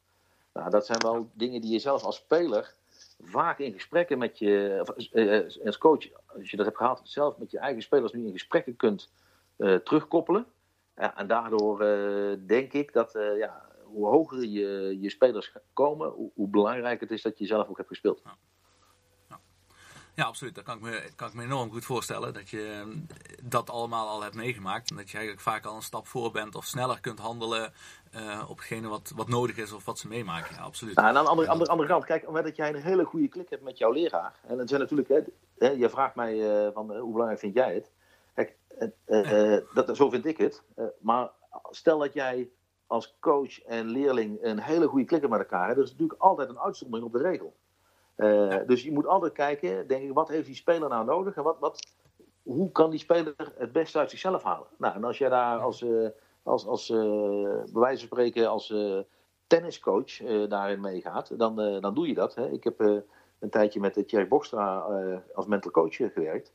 Nou, 0.53 0.71
dat 0.71 0.87
zijn 0.87 0.99
wel 0.99 1.29
dingen 1.33 1.61
die 1.61 1.73
je 1.73 1.79
zelf 1.79 2.03
als 2.03 2.17
speler 2.17 2.75
vaak 3.21 3.59
in 3.59 3.73
gesprekken 3.73 4.19
met 4.19 4.39
je, 4.39 4.79
of, 4.81 4.89
eh, 4.89 5.39
eh, 5.39 5.67
als 5.67 5.79
coach, 5.79 6.09
als 6.27 6.51
je 6.51 6.57
dat 6.57 6.67
hebt 6.67 6.79
gehad, 6.79 7.01
zelf 7.05 7.39
met 7.39 7.51
je 7.51 7.59
eigen 7.59 7.83
spelers 7.83 8.13
nu 8.13 8.27
in 8.27 8.33
gesprekken 8.33 8.77
kunt 8.77 9.11
eh, 9.57 9.75
terugkoppelen. 9.75 10.47
Ja, 10.97 11.17
en 11.17 11.27
daardoor 11.27 11.81
eh, 11.81 12.39
denk 12.47 12.73
ik 12.73 12.93
dat 12.93 13.15
eh, 13.15 13.39
ja, 13.39 13.69
hoe 13.83 14.07
hoger 14.07 14.45
je, 14.45 14.97
je 15.01 15.11
spelers 15.11 15.53
komen, 15.73 16.09
hoe, 16.09 16.31
hoe 16.35 16.49
belangrijk 16.49 17.01
het 17.01 17.11
is 17.11 17.23
dat 17.23 17.39
je 17.39 17.47
zelf 17.47 17.69
ook 17.69 17.77
hebt 17.77 17.89
gespeeld. 17.89 18.23
Ja, 20.15 20.25
absoluut. 20.25 20.55
Dat 20.55 20.65
kan 20.65 20.77
ik 20.77 20.83
me, 20.83 21.11
kan 21.17 21.29
ik 21.29 21.35
me 21.35 21.43
enorm 21.43 21.71
goed 21.71 21.85
voorstellen. 21.85 22.35
Dat 22.35 22.49
je 22.51 22.83
eh, 22.85 23.17
dat 23.43 23.71
allemaal 23.71 24.09
al 24.09 24.23
hebt 24.23 24.35
meegemaakt. 24.35 24.91
En 24.91 24.97
dat 24.97 25.11
je 25.11 25.17
eigenlijk 25.17 25.47
vaak 25.47 25.65
al 25.65 25.77
een 25.77 25.83
stap 25.83 26.07
voor 26.07 26.31
bent 26.31 26.55
of 26.55 26.65
sneller 26.65 27.01
kunt 27.01 27.19
handelen 27.19 27.73
eh, 28.13 28.45
op 28.49 28.57
hetgene 28.57 28.89
wat, 28.89 29.13
wat 29.17 29.29
nodig 29.29 29.57
is 29.57 29.73
of 29.73 29.85
wat 29.85 29.99
ze 29.99 30.09
meemaken. 30.09 30.55
Ja, 30.55 30.63
absoluut. 30.63 30.95
Nou, 30.95 31.09
en 31.09 31.17
aan 31.17 31.25
de 31.25 31.31
andere, 31.31 31.49
andere, 31.49 31.71
andere 31.71 31.89
kant, 31.89 32.05
kijk, 32.05 32.21
op 32.21 32.27
het 32.27 32.35
moment 32.35 32.57
dat 32.57 32.67
jij 32.67 32.75
een 32.75 32.83
hele 32.83 33.05
goede 33.05 33.29
klik 33.29 33.51
hebt 33.51 33.63
met 33.63 33.79
jouw 33.79 33.93
leraar. 33.93 34.35
En 34.47 34.57
dat 34.57 34.69
zijn 34.69 34.81
natuurlijk, 34.81 35.09
hè, 35.59 35.69
je 35.69 35.89
vraagt 35.89 36.15
mij 36.15 36.65
eh, 36.67 36.73
van, 36.73 36.93
eh, 36.93 37.01
hoe 37.01 37.13
belangrijk 37.13 37.41
vind 37.41 37.55
jij 37.55 37.75
het? 37.75 37.91
Kijk, 38.35 38.57
dat, 39.75 39.97
zo 39.97 40.11
vind 40.11 40.27
ik 40.27 40.39
het. 40.39 40.63
Maar 41.01 41.31
stel 41.71 41.99
dat 41.99 42.13
jij 42.13 42.51
als 42.87 43.17
coach 43.21 43.63
en 43.63 43.87
leerling 43.87 44.39
een 44.43 44.61
hele 44.61 44.87
goede 44.87 45.05
klik 45.05 45.21
hebt 45.21 45.33
met 45.33 45.43
elkaar. 45.43 45.69
Hè, 45.69 45.75
dat 45.75 45.85
is 45.85 45.91
natuurlijk 45.91 46.21
altijd 46.21 46.49
een 46.49 46.59
uitzondering 46.59 47.07
op 47.07 47.13
de 47.13 47.29
regel. 47.29 47.57
Eh, 48.15 48.57
Dus 48.67 48.83
je 48.83 48.93
moet 48.93 49.07
altijd 49.07 49.33
kijken, 49.33 49.87
denk 49.87 50.03
ik, 50.03 50.13
wat 50.13 50.29
heeft 50.29 50.47
die 50.47 50.55
speler 50.55 50.89
nou 50.89 51.05
nodig? 51.05 51.35
En 51.37 51.43
wat, 51.43 51.59
wat, 51.59 51.87
hoe 52.43 52.73
kan 52.73 52.91
die 52.91 52.99
speler 52.99 53.35
het 53.55 53.73
beste 53.73 53.99
uit 53.99 54.11
zichzelf 54.11 54.43
halen? 54.43 54.67
Nou, 54.79 54.95
en 54.95 55.05
als 55.05 55.19
jij 55.19 55.29
daar 55.29 55.59
als, 55.59 55.83
eh, 55.83 56.09
als, 56.43 56.67
als 56.67 56.89
bij 56.89 57.81
wijze 57.81 57.99
van 57.99 58.19
spreken, 58.19 58.51
als 58.51 58.75
tenniscoach 59.47 60.17
daarin 60.49 60.81
meegaat, 60.81 61.39
dan, 61.39 61.57
dan 61.81 61.95
doe 61.95 62.09
je 62.09 62.15
dat. 62.15 62.35
Hè. 62.35 62.51
Ik 62.51 62.65
heb 62.65 62.81
een 63.39 63.51
tijdje 63.51 63.81
met 63.81 63.97
uh, 63.97 64.05
Thierry 64.05 64.29
Bokstra 64.29 64.79
als 65.35 65.47
mental 65.47 65.71
coach 65.71 65.97
gewerkt. 65.97 66.53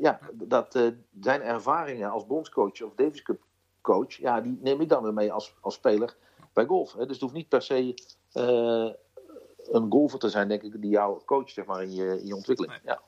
Ja, 0.00 0.18
dat 0.32 0.92
zijn 1.20 1.42
ervaringen 1.42 2.10
als 2.10 2.26
bondscoach 2.26 2.82
of 2.82 2.94
Davis 2.94 3.22
Cup 3.22 3.40
coach, 3.80 4.14
ja, 4.14 4.40
die 4.40 4.58
neem 4.60 4.80
ik 4.80 4.88
dan 4.88 5.02
weer 5.02 5.14
mee 5.14 5.32
als, 5.32 5.54
als 5.60 5.74
speler 5.74 6.16
bij 6.52 6.66
golf. 6.66 6.92
Hè. 6.92 7.06
Dus 7.06 7.12
het 7.12 7.20
hoeft 7.20 7.34
niet 7.34 7.48
per 7.48 7.62
se 7.62 7.94
een 9.70 9.90
golfer 9.90 10.18
te 10.18 10.28
zijn, 10.28 10.48
denk 10.48 10.62
ik, 10.62 10.80
die 10.80 10.90
jou 10.90 11.24
coacht 11.24 11.52
zeg 11.52 11.64
maar, 11.64 11.82
in, 11.82 11.94
je, 11.94 12.20
in 12.20 12.26
je 12.26 12.34
ontwikkeling. 12.34 12.72
Nee. 12.72 12.82
Ja. 12.84 13.00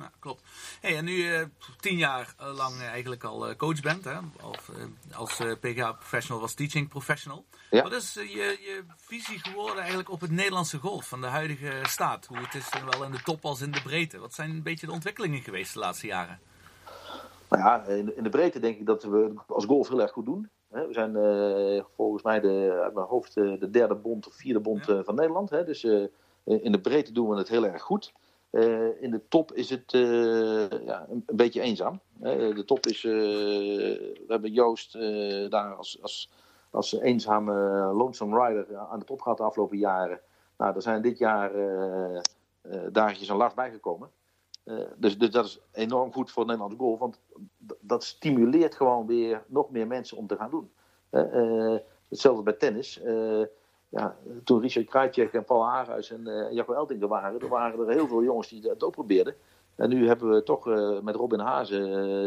Ja, 0.00 0.12
klopt. 0.18 0.42
Hey, 0.80 0.96
en 0.96 1.04
nu 1.04 1.12
je 1.12 1.48
tien 1.80 1.96
jaar 1.96 2.34
eh, 2.38 2.54
lang 2.56 2.74
eh, 2.74 2.86
eigenlijk 2.86 3.24
al 3.24 3.48
eh, 3.48 3.56
coach 3.56 3.80
bent, 3.80 4.04
hè? 4.04 4.18
Of, 4.42 4.68
eh, 4.68 5.16
als 5.18 5.38
eh, 5.38 5.52
PGA 5.60 5.92
professional 5.92 6.40
was 6.40 6.54
teaching 6.54 6.88
professional. 6.88 7.44
Ja. 7.70 7.82
Wat 7.82 7.92
is 7.92 8.16
eh, 8.16 8.28
je, 8.28 8.58
je 8.60 8.84
visie 8.96 9.38
geworden 9.38 9.78
eigenlijk 9.78 10.10
op 10.10 10.20
het 10.20 10.30
Nederlandse 10.30 10.78
golf 10.78 11.08
van 11.08 11.20
de 11.20 11.26
huidige 11.26 11.80
staat? 11.82 12.26
Hoe 12.26 12.38
het 12.38 12.54
is 12.54 12.70
zowel 12.70 13.04
in 13.04 13.10
de 13.10 13.22
top 13.22 13.44
als 13.44 13.60
in 13.60 13.70
de 13.70 13.82
breedte. 13.82 14.18
Wat 14.18 14.34
zijn 14.34 14.50
een 14.50 14.62
beetje 14.62 14.86
de 14.86 14.92
ontwikkelingen 14.92 15.40
geweest 15.40 15.72
de 15.72 15.78
laatste 15.78 16.06
jaren? 16.06 16.40
Nou 17.48 17.62
ja, 17.62 17.84
in 18.16 18.22
de 18.22 18.28
breedte 18.30 18.58
denk 18.60 18.78
ik 18.78 18.86
dat 18.86 19.02
we 19.02 19.32
als 19.46 19.64
golf 19.64 19.88
heel 19.88 20.00
erg 20.00 20.12
goed 20.12 20.24
doen. 20.24 20.50
Hè, 20.70 20.86
We 20.86 20.92
zijn 20.92 21.16
eh, 21.16 21.84
volgens 21.94 22.22
mij 22.22 22.40
de, 22.40 22.80
uit 22.82 22.94
mijn 22.94 23.06
hoofd 23.06 23.36
eh, 23.36 23.60
de 23.60 23.70
derde 23.70 23.94
bond 23.94 24.26
of 24.26 24.34
vierde 24.34 24.60
bond 24.60 24.86
Ja. 24.86 24.94
eh, 24.98 25.04
van 25.04 25.14
Nederland. 25.14 25.50
Hè. 25.50 25.64
Dus 25.64 25.84
in 26.44 26.72
de 26.72 26.80
breedte 26.80 27.12
doen 27.12 27.28
we 27.28 27.36
het 27.36 27.48
heel 27.48 27.66
erg 27.66 27.82
goed. 27.82 28.12
In 29.00 29.10
de 29.10 29.20
top 29.28 29.52
is 29.52 29.70
het 29.70 29.90
ja, 30.84 31.06
een, 31.08 31.22
een 31.26 31.36
beetje 31.36 31.60
eenzaam. 31.60 32.00
Hè. 32.20 32.54
De 32.54 32.64
top 32.64 32.86
is, 32.86 33.02
we 33.02 34.24
hebben 34.28 34.52
Joost 34.52 34.92
daar 35.50 35.74
als, 35.74 35.98
als, 36.02 36.30
als 36.70 36.92
eenzame 36.92 37.52
lonesome 37.92 38.46
rider 38.46 38.76
aan 38.76 38.98
de 38.98 39.04
top 39.04 39.20
gehad 39.20 39.38
de 39.38 39.44
afgelopen 39.44 39.78
jaren. 39.78 40.20
Nou, 40.56 40.74
er 40.74 40.82
zijn 40.82 41.02
dit 41.02 41.18
jaar 41.18 41.52
dagjes 42.92 43.28
een 43.28 43.36
last 43.36 43.54
bijgekomen. 43.54 44.10
Dus, 44.96 45.18
dus 45.18 45.30
dat 45.30 45.44
is 45.44 45.60
enorm 45.72 46.12
goed 46.12 46.30
voor 46.30 46.44
Nederlands 46.44 46.76
golf, 46.78 46.98
want 46.98 47.20
dat 47.80 48.04
stimuleert 48.04 48.74
gewoon 48.74 49.06
weer 49.06 49.44
nog 49.46 49.70
meer 49.70 49.86
mensen 49.86 50.16
om 50.16 50.26
te 50.26 50.36
gaan 50.36 50.50
doen. 50.50 50.72
hetzelfde 52.08 52.42
bij 52.42 52.52
tennis 52.52 53.00
ja, 53.88 54.16
toen 54.44 54.60
Richard 54.60 54.86
Krajcek 54.86 55.32
en 55.32 55.44
Paul 55.44 55.66
Haarhuis 55.66 56.10
en 56.10 56.52
Jacco 56.54 56.72
Elting 56.72 57.02
er 57.02 57.08
waren, 57.08 57.40
er 57.40 57.48
waren 57.48 57.80
er 57.80 57.94
heel 57.94 58.08
veel 58.08 58.22
jongens 58.22 58.48
die 58.48 58.60
dat 58.60 58.82
ook 58.82 58.92
probeerden. 58.92 59.34
En 59.76 59.88
nu 59.88 60.06
hebben 60.06 60.30
we 60.30 60.42
toch 60.42 60.64
met 61.02 61.14
Robin 61.14 61.38
Hazen, 61.38 61.82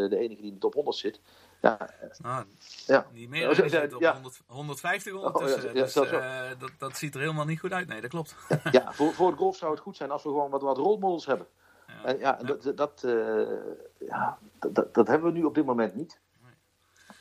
de 0.09 0.17
enige 0.17 0.41
die 0.41 0.47
in 0.47 0.53
de 0.53 0.59
top 0.59 0.73
100 0.73 0.95
zit. 0.95 1.21
Ja, 1.63 1.89
ah, 2.21 2.39
ja. 2.85 3.07
Niet 3.11 3.29
meer, 3.29 3.57
hij 3.57 3.69
zit 3.69 3.93
op 3.93 4.01
ja. 4.01 4.13
100, 4.13 4.41
150 4.47 5.13
ondertussen. 5.13 5.69
Oh, 5.69 5.75
ja, 5.75 5.81
dus, 5.81 5.93
dat, 6.59 6.71
dat 6.77 6.97
ziet 6.97 7.13
er 7.13 7.19
helemaal 7.19 7.45
niet 7.45 7.59
goed 7.59 7.71
uit. 7.71 7.87
Nee, 7.87 8.01
dat 8.01 8.09
klopt. 8.09 8.35
ja, 8.71 8.93
voor, 8.93 9.13
voor 9.13 9.27
het 9.27 9.37
golf 9.37 9.55
zou 9.55 9.71
het 9.71 9.79
goed 9.79 9.95
zijn 9.95 10.11
als 10.11 10.23
we 10.23 10.29
gewoon 10.29 10.49
wat, 10.49 10.61
wat 10.61 10.77
rolmodels 10.77 11.25
hebben. 11.25 11.47
En 12.03 12.17
ja, 12.17 12.33
Dat, 12.33 12.71
dat, 12.75 13.01
ja 13.99 14.37
dat, 14.59 14.93
dat 14.93 15.07
hebben 15.07 15.33
we 15.33 15.39
nu 15.39 15.43
op 15.43 15.55
dit 15.55 15.65
moment 15.65 15.95
niet. 15.95 16.21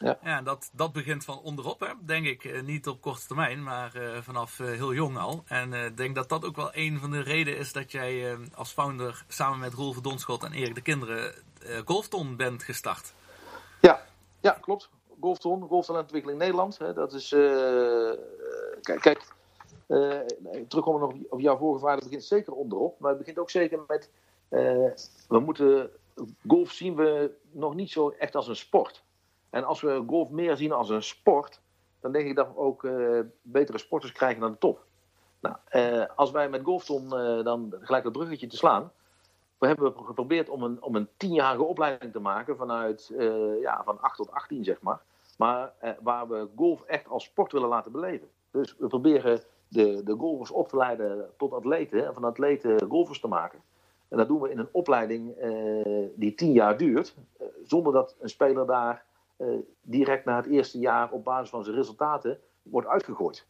Ja, 0.02 0.18
ja 0.22 0.42
dat, 0.42 0.70
dat 0.72 0.92
begint 0.92 1.24
van 1.24 1.40
onderop, 1.40 1.80
hè, 1.80 1.92
denk 2.00 2.26
ik. 2.26 2.44
Eh, 2.44 2.62
niet 2.62 2.88
op 2.88 3.00
korte 3.00 3.26
termijn, 3.26 3.62
maar 3.62 3.96
uh, 3.96 4.18
vanaf 4.20 4.58
uh, 4.58 4.66
heel 4.66 4.94
jong 4.94 5.18
al. 5.18 5.42
En 5.46 5.72
ik 5.72 5.96
denk 5.96 6.14
dat 6.14 6.28
dat 6.28 6.44
ook 6.44 6.56
wel 6.56 6.70
een 6.72 6.98
van 6.98 7.10
de 7.10 7.20
redenen 7.20 7.58
is 7.58 7.72
dat 7.72 7.92
jij 7.92 8.38
als 8.54 8.72
founder 8.72 9.24
samen 9.28 9.58
met 9.58 9.74
Rolf 9.74 10.00
Donschot 10.00 10.42
en 10.42 10.52
Erik 10.52 10.74
de 10.74 10.82
Kinderen 10.82 11.34
Golfton 11.84 12.36
bent 12.36 12.62
gestart. 12.62 13.14
Ja, 13.80 14.00
ja 14.40 14.58
klopt. 14.60 14.90
Golfton, 15.20 15.68
Golftalentontwikkeling 15.68 16.40
Nederland. 16.40 16.78
Hè, 16.78 16.92
dat 16.92 17.12
is, 17.12 17.28
kijk, 18.80 19.00
kijk 19.00 19.24
terugkomen 20.68 21.00
nog 21.00 21.12
op 21.28 21.40
jouw 21.40 21.56
vorige 21.56 21.80
vraag, 21.80 21.94
dat 21.94 22.04
begint 22.04 22.24
zeker 22.24 22.52
onderop. 22.52 23.00
Maar 23.00 23.10
het 23.10 23.18
begint 23.18 23.38
ook 23.38 23.50
zeker 23.50 23.80
met, 23.86 24.10
we 25.28 25.40
moeten, 25.40 25.90
golf 26.46 26.70
zien 26.70 26.96
we 26.96 27.34
nog 27.50 27.74
niet 27.74 27.90
zo 27.90 28.08
echt 28.08 28.34
als 28.34 28.48
een 28.48 28.56
sport. 28.56 29.04
En 29.50 29.64
als 29.64 29.80
we 29.80 30.04
golf 30.06 30.30
meer 30.30 30.56
zien 30.56 30.72
als 30.72 30.88
een 30.88 31.02
sport, 31.02 31.60
dan 32.00 32.12
denk 32.12 32.28
ik 32.28 32.36
dat 32.36 32.46
we 32.46 32.56
ook 32.56 32.82
uh, 32.82 33.20
betere 33.42 33.78
sporters 33.78 34.12
krijgen 34.12 34.40
naar 34.40 34.50
de 34.50 34.58
top. 34.58 34.84
Nou, 35.40 35.56
uh, 35.72 36.04
als 36.16 36.30
wij 36.30 36.48
met 36.48 36.64
Golfton 36.64 37.04
uh, 37.04 37.44
dan 37.44 37.74
gelijk 37.80 38.04
dat 38.04 38.12
bruggetje 38.12 38.46
te 38.46 38.56
slaan. 38.56 38.92
We 39.58 39.66
hebben 39.66 39.94
geprobeerd 40.04 40.48
om 40.48 40.62
een, 40.62 40.82
om 40.82 40.96
een 40.96 41.08
tienjarige 41.16 41.64
opleiding 41.64 42.12
te 42.12 42.20
maken 42.20 42.56
vanuit 42.56 43.12
ja, 43.60 43.82
van 43.84 44.00
8 44.00 44.16
tot 44.16 44.30
18, 44.30 44.64
zeg 44.64 44.80
maar. 44.80 45.02
Maar 45.38 45.72
waar 46.00 46.28
we 46.28 46.48
golf 46.56 46.82
echt 46.82 47.08
als 47.08 47.24
sport 47.24 47.52
willen 47.52 47.68
laten 47.68 47.92
beleven. 47.92 48.28
Dus 48.50 48.76
we 48.78 48.86
proberen 48.86 49.40
de, 49.68 50.02
de 50.04 50.14
golfers 50.14 50.50
op 50.50 50.68
te 50.68 50.76
leiden 50.76 51.30
tot 51.36 51.52
atleten, 51.52 52.06
en 52.06 52.14
van 52.14 52.24
atleten 52.24 52.88
golfers 52.88 53.20
te 53.20 53.28
maken. 53.28 53.62
En 54.12 54.18
dat 54.18 54.28
doen 54.28 54.40
we 54.40 54.50
in 54.50 54.58
een 54.58 54.68
opleiding 54.72 55.34
die 56.14 56.34
tien 56.34 56.52
jaar 56.52 56.76
duurt, 56.76 57.14
zonder 57.64 57.92
dat 57.92 58.16
een 58.20 58.28
speler 58.28 58.66
daar 58.66 59.04
eh, 59.42 59.48
direct 59.82 60.24
na 60.24 60.36
het 60.36 60.46
eerste 60.46 60.78
jaar 60.78 61.10
op 61.10 61.24
basis 61.24 61.50
van 61.50 61.64
zijn 61.64 61.76
resultaten 61.76 62.40
wordt 62.62 62.88
uitgegooid. 62.88 63.46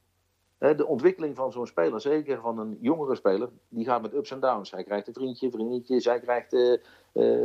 De 0.58 0.86
ontwikkeling 0.86 1.36
van 1.36 1.52
zo'n 1.52 1.66
speler, 1.66 2.00
zeker 2.00 2.40
van 2.40 2.58
een 2.58 2.78
jongere 2.80 3.14
speler, 3.14 3.48
die 3.68 3.84
gaat 3.84 4.02
met 4.02 4.14
ups 4.14 4.30
en 4.30 4.40
downs. 4.40 4.70
Hij 4.70 4.84
krijgt 4.84 5.06
een 5.06 5.14
vriendje, 5.14 5.50
vriendinnetje, 5.50 6.00
zij 6.00 6.20
krijgt 6.20 6.52
uh, 6.52 6.78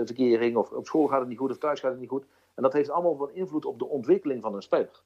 verkering, 0.06 0.58
of 0.58 0.72
op 0.72 0.86
school 0.86 1.08
gaat 1.08 1.20
het 1.20 1.30
niet 1.30 1.38
goed, 1.38 1.52
of 1.52 1.58
thuis 1.58 1.80
gaat 1.80 1.92
het 1.92 2.00
niet 2.00 2.10
goed. 2.10 2.26
En 2.54 2.64
dat 2.64 2.74
heeft 2.74 2.90
allemaal 2.90 3.16
van 3.16 3.32
invloed 3.32 3.66
op 3.66 3.80
de 3.80 3.88
ontwikkeling 3.88 4.42
van 4.42 4.56
een 4.56 4.62
speler. 4.62 5.02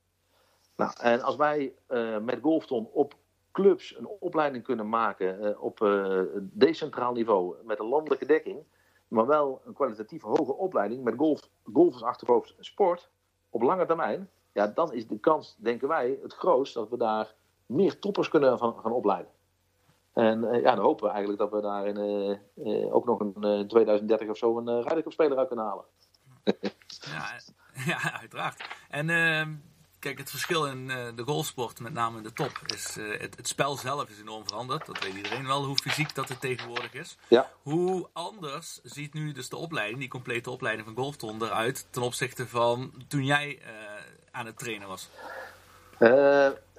Nou, 0.75 0.91
en 1.01 1.21
als 1.21 1.35
wij 1.35 1.73
met 2.21 2.39
Golfton 2.41 2.89
op 2.93 3.15
clubs 3.51 3.97
een 3.97 4.07
opleiding 4.07 4.63
kunnen 4.63 4.89
maken 4.89 5.61
op 5.61 5.79
decentraal 6.41 7.13
niveau, 7.13 7.55
met 7.63 7.79
een 7.79 7.87
landelijke 7.87 8.25
dekking, 8.25 8.63
maar 9.07 9.27
wel 9.27 9.61
een 9.65 9.73
kwalitatief 9.73 10.21
hoge 10.21 10.53
opleiding 10.53 11.03
met 11.03 11.13
golf, 11.17 11.49
golfers 11.73 12.03
achterhoofd 12.03 12.55
sport, 12.59 13.09
op 13.49 13.61
lange 13.61 13.85
termijn, 13.85 14.29
ja, 14.53 14.67
dan 14.67 14.93
is 14.93 15.07
de 15.07 15.19
kans, 15.19 15.55
denken 15.59 15.87
wij, 15.87 16.19
het 16.21 16.33
grootst 16.33 16.73
dat 16.73 16.89
we 16.89 16.97
daar 16.97 17.35
meer 17.65 17.99
toppers 17.99 18.29
kunnen 18.29 18.57
van, 18.57 18.79
gaan 18.79 18.91
opleiden. 18.91 19.31
En 20.13 20.43
uh, 20.43 20.61
ja, 20.61 20.75
dan 20.75 20.85
hopen 20.85 21.05
we 21.05 21.11
eigenlijk 21.11 21.39
dat 21.39 21.51
we 21.51 21.61
daar 21.61 21.87
in, 21.87 22.91
ook 22.91 23.05
nog 23.05 23.19
een 23.19 23.67
2030 23.67 24.29
of 24.29 24.37
zo 24.37 24.57
een 24.57 24.85
uh, 24.97 25.03
speler 25.07 25.37
uit 25.37 25.47
kunnen 25.47 25.65
halen. 25.65 25.85
ja, 26.99 27.39
ja, 27.93 28.19
uiteraard. 28.19 28.67
En 28.89 29.09
ehm, 29.09 29.53
Kijk, 30.01 30.17
het 30.17 30.29
verschil 30.29 30.65
in 30.65 30.89
uh, 30.89 30.95
de 31.15 31.23
golfsport, 31.23 31.79
met 31.79 31.93
name 31.93 32.17
in 32.17 32.23
de 32.23 32.33
top, 32.33 32.51
is 32.65 32.97
uh, 32.97 33.19
het, 33.19 33.37
het, 33.37 33.47
spel 33.47 33.75
zelf 33.75 34.09
is 34.09 34.19
enorm 34.19 34.47
veranderd. 34.47 34.85
Dat 34.85 35.03
weet 35.03 35.13
iedereen 35.13 35.47
wel, 35.47 35.63
hoe 35.63 35.77
fysiek 35.77 36.15
dat 36.15 36.29
het 36.29 36.41
tegenwoordig 36.41 36.93
is. 36.93 37.17
Ja. 37.27 37.49
Hoe 37.61 38.07
anders 38.13 38.79
ziet 38.83 39.13
nu 39.13 39.31
dus 39.31 39.49
de 39.49 39.55
opleiding, 39.55 39.99
die 39.99 40.09
complete 40.09 40.49
opleiding 40.49 40.87
van 40.87 40.97
Golfton 40.97 41.43
eruit 41.43 41.87
ten 41.89 42.01
opzichte 42.01 42.47
van 42.47 42.93
toen 43.07 43.25
jij 43.25 43.59
uh, 43.59 43.67
aan 44.31 44.45
het 44.45 44.57
trainen 44.57 44.87
was? 44.87 45.09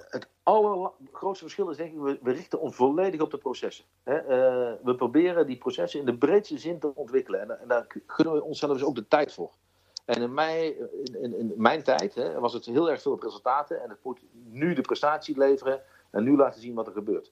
het 0.09 0.27
allergrootste 0.43 1.43
verschil 1.43 1.69
is 1.69 1.77
denk 1.77 1.93
ik, 1.93 1.99
we, 1.99 2.19
we, 2.21 2.31
richten 2.31 2.59
ons 2.59 2.75
volledig 2.75 3.21
op 3.21 3.31
de 3.31 3.37
processen. 3.37 3.85
Hè? 4.03 4.21
we 4.83 4.95
proberen 4.95 5.47
die 5.47 5.57
processen 5.57 5.99
in 5.99 6.05
de 6.05 6.17
breedste 6.17 6.57
zin 6.57 6.79
te 6.79 6.95
ontwikkelen. 6.95 7.41
En, 7.41 7.61
en 7.61 7.67
daar 7.67 7.87
gunnen 8.07 8.33
we 8.33 8.43
onszelf 8.43 8.73
dus 8.73 8.83
ook 8.83 8.95
de 8.95 9.07
tijd 9.07 9.33
voor. 9.33 9.51
En 10.05 10.21
in, 10.21 11.37
in, 11.37 11.53
mijn 11.57 11.83
tijd 11.83 12.15
hè, 12.15 12.39
was 12.39 12.53
het 12.53 12.65
heel 12.65 12.89
erg 12.89 13.01
veel 13.01 13.19
resultaten. 13.21 13.81
En 13.81 13.89
het 13.89 14.03
moet 14.03 14.23
nu 14.31 14.73
de 14.73 14.81
prestatie 14.81 15.37
leveren 15.37 15.81
en 16.11 16.23
nu 16.23 16.35
laten 16.35 16.61
zien 16.61 16.75
wat 16.75 16.87
er 16.87 16.93
gebeurt. 16.93 17.31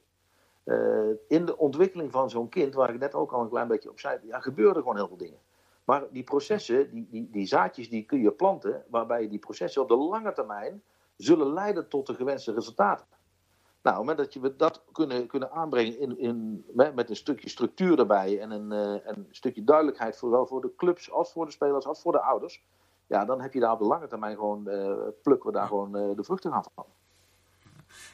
Uh, 0.65 1.10
in 1.27 1.45
de 1.45 1.57
ontwikkeling 1.57 2.12
van 2.12 2.29
zo'n 2.29 2.49
kind, 2.49 2.73
waar 2.73 2.93
ik 2.93 2.99
net 2.99 3.13
ook 3.13 3.31
al 3.31 3.41
een 3.41 3.49
klein 3.49 3.67
beetje 3.67 3.89
op 3.89 3.99
zei, 3.99 4.19
ja, 4.23 4.39
gebeuren 4.39 4.81
gewoon 4.81 4.95
heel 4.95 5.07
veel 5.07 5.17
dingen. 5.17 5.39
Maar 5.84 6.03
die 6.12 6.23
processen, 6.23 6.91
die, 6.91 7.07
die, 7.10 7.29
die 7.31 7.45
zaadjes, 7.45 7.89
die 7.89 8.05
kun 8.05 8.21
je 8.21 8.31
planten, 8.31 8.84
waarbij 8.89 9.29
die 9.29 9.39
processen 9.39 9.81
op 9.81 9.88
de 9.88 9.95
lange 9.95 10.34
termijn 10.34 10.84
zullen 11.17 11.53
leiden 11.53 11.88
tot 11.88 12.07
de 12.07 12.13
gewenste 12.13 12.53
resultaten. 12.53 13.05
Nou, 13.81 13.99
op 13.99 14.07
het 14.07 14.17
moment 14.17 14.17
dat 14.33 14.33
je 14.33 14.55
dat 14.55 14.83
kunnen, 14.91 15.27
kunnen 15.27 15.51
aanbrengen 15.51 15.99
in, 15.99 16.19
in, 16.19 16.65
met 16.73 17.09
een 17.09 17.15
stukje 17.15 17.49
structuur 17.49 17.99
erbij 17.99 18.39
en 18.39 18.51
een, 18.51 18.71
uh, 18.71 18.99
een 19.03 19.27
stukje 19.31 19.63
duidelijkheid, 19.63 20.15
zowel 20.15 20.47
voor 20.47 20.61
de 20.61 20.75
clubs 20.75 21.11
als 21.11 21.31
voor 21.31 21.45
de 21.45 21.51
spelers 21.51 21.85
als 21.85 22.01
voor 22.01 22.11
de 22.11 22.21
ouders, 22.21 22.63
ja, 23.07 23.25
dan 23.25 23.41
heb 23.41 23.53
je 23.53 23.59
daar 23.59 23.71
op 23.71 23.79
de 23.79 23.85
lange 23.85 24.07
termijn 24.07 24.35
gewoon, 24.35 24.63
uh, 24.67 24.93
plukken 25.23 25.51
we 25.51 25.57
daar 25.57 25.67
gewoon 25.67 25.97
uh, 25.97 26.15
de 26.15 26.23
vruchten 26.23 26.51
gaan 26.51 26.63
van. 26.75 26.85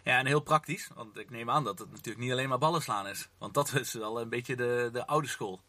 Ja, 0.03 0.19
en 0.19 0.25
heel 0.25 0.41
praktisch, 0.41 0.91
want 0.95 1.17
ik 1.17 1.29
neem 1.29 1.49
aan 1.49 1.63
dat 1.63 1.79
het 1.79 1.89
natuurlijk 1.89 2.17
niet 2.17 2.31
alleen 2.31 2.49
maar 2.49 2.57
ballen 2.57 2.81
slaan 2.81 3.07
is. 3.07 3.29
Want 3.37 3.53
dat 3.53 3.73
is 3.73 3.93
wel 3.93 4.21
een 4.21 4.29
beetje 4.29 4.55
de, 4.55 4.89
de 4.91 5.07
oude 5.07 5.27
school. 5.27 5.59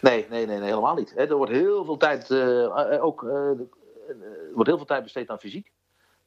Nee, 0.00 0.26
nee, 0.30 0.46
nee, 0.46 0.58
nee 0.58 0.68
helemaal 0.68 0.94
niet. 0.94 1.16
Er 1.16 1.36
wordt 1.36 1.52
heel 1.52 1.84
veel 1.84 1.96
tijd, 1.96 2.32
ook, 3.00 3.22
er 3.22 3.68
wordt 4.52 4.68
heel 4.68 4.76
veel 4.76 4.86
tijd 4.86 5.02
besteed 5.02 5.28
aan 5.28 5.38
fysiek. 5.38 5.72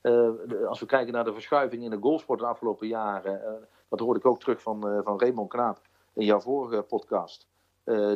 Uh, 0.02 0.68
als 0.68 0.80
we 0.80 0.86
kijken 0.86 1.14
naar 1.14 1.24
de 1.24 1.34
verschuiving 1.34 1.84
in 1.84 1.90
de 1.90 1.98
golfsport 2.02 2.40
de 2.40 2.46
afgelopen 2.46 2.88
jaren, 2.88 3.42
uh, 3.42 3.52
dat 3.88 4.00
hoorde 4.00 4.20
ik 4.20 4.26
ook 4.26 4.40
terug 4.40 4.62
van, 4.62 4.88
uh, 4.88 5.00
van 5.04 5.20
Raymond 5.20 5.50
Knaap 5.50 5.82
in 6.14 6.26
jouw 6.26 6.40
vorige 6.40 6.82
podcast. 6.82 7.48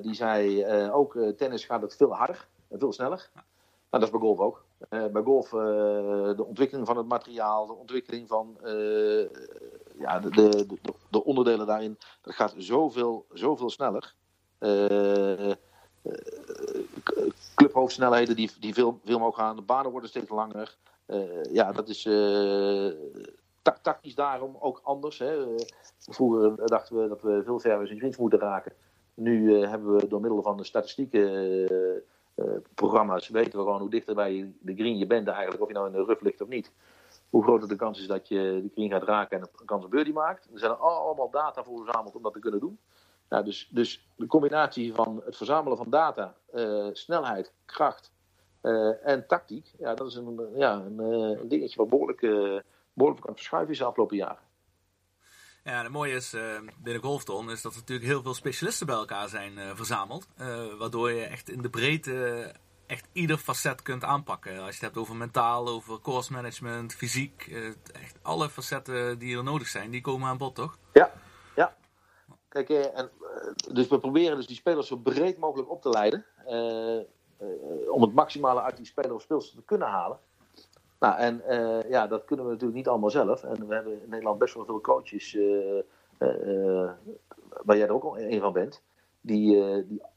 die 0.02 0.13
zei 0.13 0.65
ook, 0.91 1.17
tennis 1.38 1.65
gaat 1.65 1.82
het 1.82 1.95
veel 1.95 2.15
harder 2.15 2.48
en 2.67 2.80
veel 2.80 2.93
sneller. 2.93 3.30
Nou, 3.34 3.43
dat 3.89 4.02
is 4.04 4.10
bij 4.10 4.19
golf 4.19 4.39
ook. 4.39 4.65
bij 4.89 5.21
golf 5.24 5.50
de 5.50 6.45
ontwikkeling 6.48 6.88
van 6.88 6.98
het 6.98 7.08
materiaal, 7.08 7.65
de 7.65 7.74
ontwikkeling 7.74 8.28
van 8.28 8.58
ja, 9.98 10.19
de, 10.19 10.30
de, 10.30 10.65
de, 10.65 10.93
de, 11.10 11.24
onderdelen 11.24 11.67
daarin, 11.67 11.98
dat 12.21 12.36
gaat 12.36 12.54
zoveel, 12.58 13.26
zoveel 13.34 13.69
sneller. 13.69 14.13
clubhoofdsnelheden 17.56 18.36
die, 18.36 18.52
die 18.60 18.74
veel, 18.74 19.00
veel 19.04 19.19
mogen 19.19 19.43
gaan, 19.43 19.56
de 19.56 19.62
banen 19.62 19.91
worden 19.91 20.10
steeds 20.10 20.30
langer. 20.30 20.78
Eh, 21.05 21.43
ja, 21.43 21.71
dat 21.71 21.89
is 21.89 22.05
eh, 22.05 22.91
tactisch 23.81 24.15
daarom 24.15 24.57
ook 24.59 24.81
anders. 24.83 25.19
Hè. 25.19 25.55
Vroeger 25.97 26.67
dachten 26.67 27.01
we 27.01 27.07
dat 27.07 27.21
we 27.21 27.41
veel 27.43 27.59
verder 27.59 27.91
in 27.91 27.97
greens 27.97 28.17
moeten 28.17 28.39
raken. 28.39 28.73
Nu 29.13 29.53
hebben 29.53 29.95
we 29.95 30.07
door 30.07 30.21
middel 30.21 30.41
van 30.41 30.57
de 30.57 30.63
statistieken 30.63 32.03
programma's 32.73 33.29
weten 33.29 33.59
we 33.59 33.65
gewoon 33.65 33.79
hoe 33.79 33.89
dichter 33.89 34.15
bij 34.15 34.53
de 34.59 34.73
green 34.73 34.97
je 34.97 35.07
bent 35.07 35.27
eigenlijk, 35.27 35.61
of 35.61 35.67
je 35.67 35.73
nou 35.73 35.87
in 35.87 35.93
de 35.93 36.03
ruf 36.03 36.21
ligt 36.21 36.41
of 36.41 36.47
niet. 36.47 36.71
Hoe 37.29 37.43
groter 37.43 37.67
de 37.67 37.75
kans 37.75 37.99
is 37.99 38.07
dat 38.07 38.27
je 38.27 38.59
de 38.63 38.69
green 38.73 38.89
gaat 38.89 39.03
raken 39.03 39.39
en 39.39 39.49
een 39.55 39.65
kans 39.65 39.85
op 39.85 39.91
birdie 39.91 40.13
maakt. 40.13 40.49
Er 40.53 40.59
zijn 40.59 40.77
allemaal 40.77 41.29
data 41.29 41.63
voor 41.63 41.83
verzameld 41.83 42.15
om 42.15 42.21
dat 42.21 42.33
te 42.33 42.39
kunnen 42.39 42.59
doen. 42.59 42.79
Nou, 43.29 43.43
dus, 43.43 43.69
dus 43.71 44.09
de 44.15 44.27
combinatie 44.27 44.93
van 44.93 45.21
het 45.25 45.37
verzamelen 45.37 45.77
van 45.77 45.89
data, 45.89 46.35
snelheid, 46.93 47.53
kracht 47.65 48.11
uh, 48.65 49.08
en 49.08 49.28
tactiek, 49.28 49.71
ja, 49.78 49.93
dat 49.93 50.08
is 50.08 50.15
een, 50.15 50.49
ja, 50.56 50.73
een, 50.73 50.99
uh, 50.99 51.39
een 51.41 51.47
dingetje 51.47 51.78
wat 51.78 51.89
behoorlijk, 51.89 52.21
uh, 52.21 52.60
behoorlijk 52.93 53.25
kan 53.25 53.36
verschuiven 53.36 53.73
is 53.73 53.80
de 53.80 53.86
afgelopen 53.86 54.17
jaren. 54.17 54.43
Ja, 55.63 55.84
het 55.84 55.91
mooie 55.91 56.13
is 56.13 56.36
binnen 56.84 57.04
Golfton 57.04 57.51
is 57.51 57.62
dat 57.62 57.71
er 57.71 57.80
natuurlijk 57.80 58.08
heel 58.08 58.21
veel 58.21 58.34
specialisten 58.34 58.86
bij 58.86 58.95
elkaar 58.95 59.30
zijn 59.30 59.75
verzameld. 59.75 60.28
waardoor 60.78 61.12
je 61.12 61.25
echt 61.25 61.49
in 61.49 61.62
de 61.62 61.69
breedte 61.69 62.54
echt 62.88 63.08
ieder 63.12 63.38
facet 63.38 63.82
kunt 63.82 64.04
aanpakken. 64.04 64.51
Als 64.51 64.65
je 64.67 64.73
het 64.73 64.82
hebt 64.82 64.97
over 64.97 65.15
mentaal, 65.15 65.67
over 65.67 66.01
course 66.01 66.32
management, 66.32 66.93
fysiek. 66.93 67.47
eh, 67.51 67.67
echt 68.01 68.17
alle 68.21 68.49
facetten 68.49 69.19
die 69.19 69.38
er 69.38 69.43
nodig 69.43 69.67
zijn, 69.67 69.91
die 69.91 70.01
komen 70.01 70.28
aan 70.28 70.38
bod, 70.38 70.56
toch? 70.56 70.78
Ja, 70.93 71.12
ja. 71.56 71.75
Kijk, 72.49 72.69
eh, 72.69 72.97
en, 72.97 73.12
eh, 73.21 73.73
dus 73.73 73.88
we 73.88 73.99
proberen 73.99 74.38
dus 74.38 74.47
die 74.47 74.56
spelers 74.56 74.88
zo 74.88 74.97
breed 74.97 75.38
mogelijk 75.38 75.69
op 75.71 75.82
te 75.82 75.89
leiden. 75.89 76.25
Eh, 77.38 77.91
om 77.91 78.02
het 78.02 78.13
maximale 78.13 78.62
uit 78.62 78.78
die 78.78 78.86
speler 78.86 79.13
of 79.13 79.21
speelster 79.21 79.58
te 79.58 79.65
kunnen 79.65 79.88
halen. 79.88 80.19
Nou, 81.00 81.17
en 81.17 81.41
eh, 81.41 81.89
ja, 81.89 82.08
dat 82.08 82.26
kunnen 82.26 82.45
we 82.45 82.52
natuurlijk 82.52 82.78
niet 82.78 82.88
allemaal 82.88 83.10
zelf. 83.10 83.43
En 83.43 83.67
we 83.67 83.74
hebben 83.74 84.02
in 84.02 84.10
Nederland 84.10 84.39
best 84.39 84.54
wel 84.54 84.65
veel 84.65 84.82
coaches, 84.82 85.36
eh, 85.36 86.89
waar 87.63 87.78
jij 87.78 87.88
er 87.88 87.93
ook 87.93 88.17
een 88.17 88.39
van 88.39 88.54
bent, 88.54 88.84
die, 89.21 89.63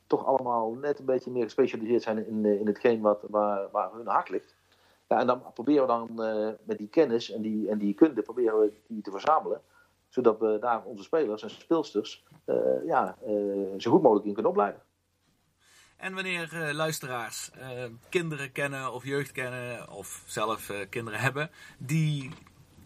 toch 0.06 0.26
allemaal 0.26 0.72
net 0.72 0.98
een 0.98 1.04
beetje 1.04 1.30
meer 1.30 1.42
gespecialiseerd 1.42 2.02
zijn 2.02 2.26
in, 2.26 2.44
in 2.44 2.66
hetgeen 2.66 3.00
wat, 3.00 3.24
waar, 3.28 3.68
waar 3.70 3.92
hun 3.92 4.06
hart 4.06 4.28
ligt. 4.28 4.54
Ja, 5.06 5.20
en 5.20 5.26
dan 5.26 5.42
proberen 5.54 5.82
we 5.82 5.88
dan 5.88 6.08
met 6.62 6.78
die 6.78 6.88
kennis 6.88 7.30
en 7.30 7.42
die, 7.42 7.70
en 7.70 7.78
die 7.78 7.94
kunde 7.94 8.22
proberen 8.22 8.60
we 8.60 8.72
die 8.86 9.02
te 9.02 9.10
verzamelen. 9.10 9.60
Zodat 10.08 10.38
we 10.38 10.58
daar 10.60 10.84
onze 10.84 11.02
spelers 11.02 11.42
en 11.42 11.50
speelsters 11.50 12.24
ja, 12.84 13.16
zo 13.76 13.90
goed 13.90 14.02
mogelijk 14.02 14.26
in 14.26 14.32
kunnen 14.32 14.50
opleiden. 14.50 14.82
En 15.98 16.14
wanneer 16.14 16.48
eh, 16.52 16.74
luisteraars 16.74 17.50
eh, 17.50 17.68
kinderen 18.08 18.52
kennen 18.52 18.92
of 18.92 19.04
jeugd 19.04 19.32
kennen 19.32 19.90
of 19.90 20.22
zelf 20.26 20.70
eh, 20.70 20.76
kinderen 20.90 21.20
hebben 21.20 21.50
die 21.78 22.30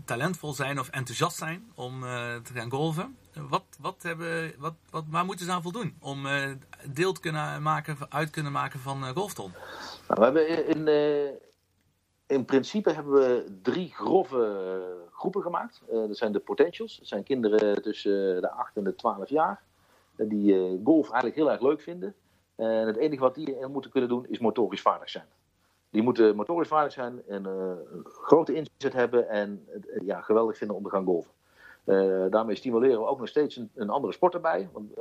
talentvol 0.04 0.52
zijn 0.52 0.78
of 0.78 0.88
enthousiast 0.88 1.36
zijn 1.36 1.72
om 1.74 2.00
te 2.42 2.52
gaan 2.54 2.70
golven, 2.70 3.16
wat, 3.48 3.64
wat 3.80 4.02
hebben, 4.02 4.52
wat, 4.58 4.74
wat, 4.90 5.04
waar 5.10 5.24
moeten 5.24 5.46
ze 5.46 5.52
aan 5.52 5.62
voldoen 5.62 5.96
om 6.00 6.26
deel 6.92 7.12
te 7.12 7.20
kunnen 7.20 7.62
maken, 7.62 7.96
uit 8.08 8.30
kunnen 8.30 8.52
maken 8.52 8.80
van 8.80 9.14
Golfton? 9.14 9.52
Nou, 10.08 10.20
we 10.20 10.24
hebben 10.24 10.66
in, 10.66 10.88
in 12.26 12.44
principe 12.44 12.92
hebben 12.92 13.12
we 13.12 13.58
drie 13.62 13.92
grove 13.94 15.06
groepen 15.12 15.42
gemaakt. 15.42 15.82
Dat 15.90 16.16
zijn 16.16 16.32
de 16.32 16.40
potentials. 16.40 16.98
Dat 16.98 17.08
zijn 17.08 17.22
kinderen 17.22 17.82
tussen 17.82 18.40
de 18.40 18.50
8 18.50 18.76
en 18.76 18.84
de 18.84 18.94
12 18.94 19.28
jaar. 19.28 19.62
Die 20.16 20.80
golf 20.84 21.04
eigenlijk 21.04 21.36
heel 21.36 21.50
erg 21.50 21.60
leuk 21.60 21.80
vinden. 21.80 22.14
En 22.56 22.86
het 22.86 22.96
enige 22.96 23.22
wat 23.22 23.34
die 23.34 23.66
moeten 23.66 23.90
kunnen 23.90 24.08
doen 24.08 24.26
is 24.28 24.38
motorisch 24.38 24.82
vaardig 24.82 25.10
zijn. 25.10 25.26
Die 25.90 26.02
moeten 26.02 26.36
motorisch 26.36 26.68
vaardig 26.68 26.92
zijn 26.92 27.22
en 27.26 27.44
een 27.44 28.04
grote 28.04 28.54
inzet 28.54 28.92
hebben 28.92 29.28
en 29.28 29.68
ja, 30.02 30.20
geweldig 30.20 30.56
vinden 30.56 30.76
om 30.76 30.82
te 30.82 30.90
gaan 30.90 31.04
golven. 31.04 31.32
daarmee 32.30 32.56
stimuleren 32.56 32.98
we 32.98 33.06
ook 33.06 33.18
nog 33.18 33.28
steeds 33.28 33.56
een, 33.56 33.70
een 33.74 33.90
andere 33.90 34.12
sport 34.12 34.34
erbij. 34.34 34.68
Want 34.72 34.92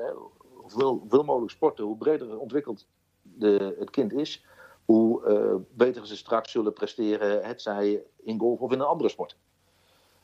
hoeveel, 0.53 0.97
hoeveel 0.99 1.23
mogelijk 1.23 1.51
sporten, 1.51 1.85
hoe 1.85 1.97
breder 1.97 2.39
ontwikkeld 2.39 2.87
de, 3.21 3.75
het 3.79 3.89
kind 3.89 4.13
is, 4.13 4.45
hoe 4.85 5.61
beter 5.71 6.07
ze 6.07 6.17
straks 6.17 6.51
zullen 6.51 6.73
presteren, 6.73 7.43
het 7.43 7.61
zij 7.61 8.03
in 8.23 8.39
golf 8.39 8.59
of 8.59 8.71
in 8.71 8.79
een 8.79 8.85
andere 8.85 9.09
sport. 9.09 9.37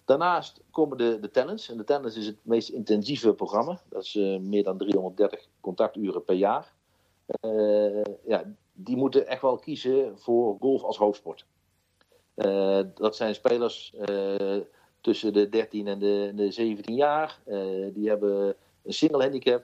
Daarnaast 0.05 0.61
komen 0.71 0.97
de, 0.97 1.19
de 1.19 1.31
talents. 1.31 1.69
En 1.69 1.77
de 1.77 1.83
talents 1.83 2.17
is 2.17 2.25
het 2.25 2.37
meest 2.41 2.69
intensieve 2.69 3.33
programma. 3.33 3.81
Dat 3.89 4.03
is 4.03 4.15
meer 4.41 4.63
dan 4.63 4.77
330 4.77 5.47
contacturen 5.61 6.23
per 6.23 6.35
jaar. 6.35 6.73
Uh, 7.41 8.03
ja, 8.25 8.43
die 8.73 8.95
moeten 8.95 9.27
echt 9.27 9.41
wel 9.41 9.57
kiezen 9.57 10.19
voor 10.19 10.57
golf 10.59 10.83
als 10.83 10.97
hoofdsport. 10.97 11.45
dat 12.95 13.15
zijn 13.15 13.35
spelers 13.35 13.95
tussen 15.01 15.33
de 15.33 15.49
13 15.49 15.87
en 15.87 15.99
de, 15.99 16.31
de 16.35 16.51
17 16.51 16.95
jaar. 16.95 17.39
die 17.93 18.09
hebben 18.09 18.55
een 18.83 18.93
single 18.93 19.21
handicap. 19.21 19.63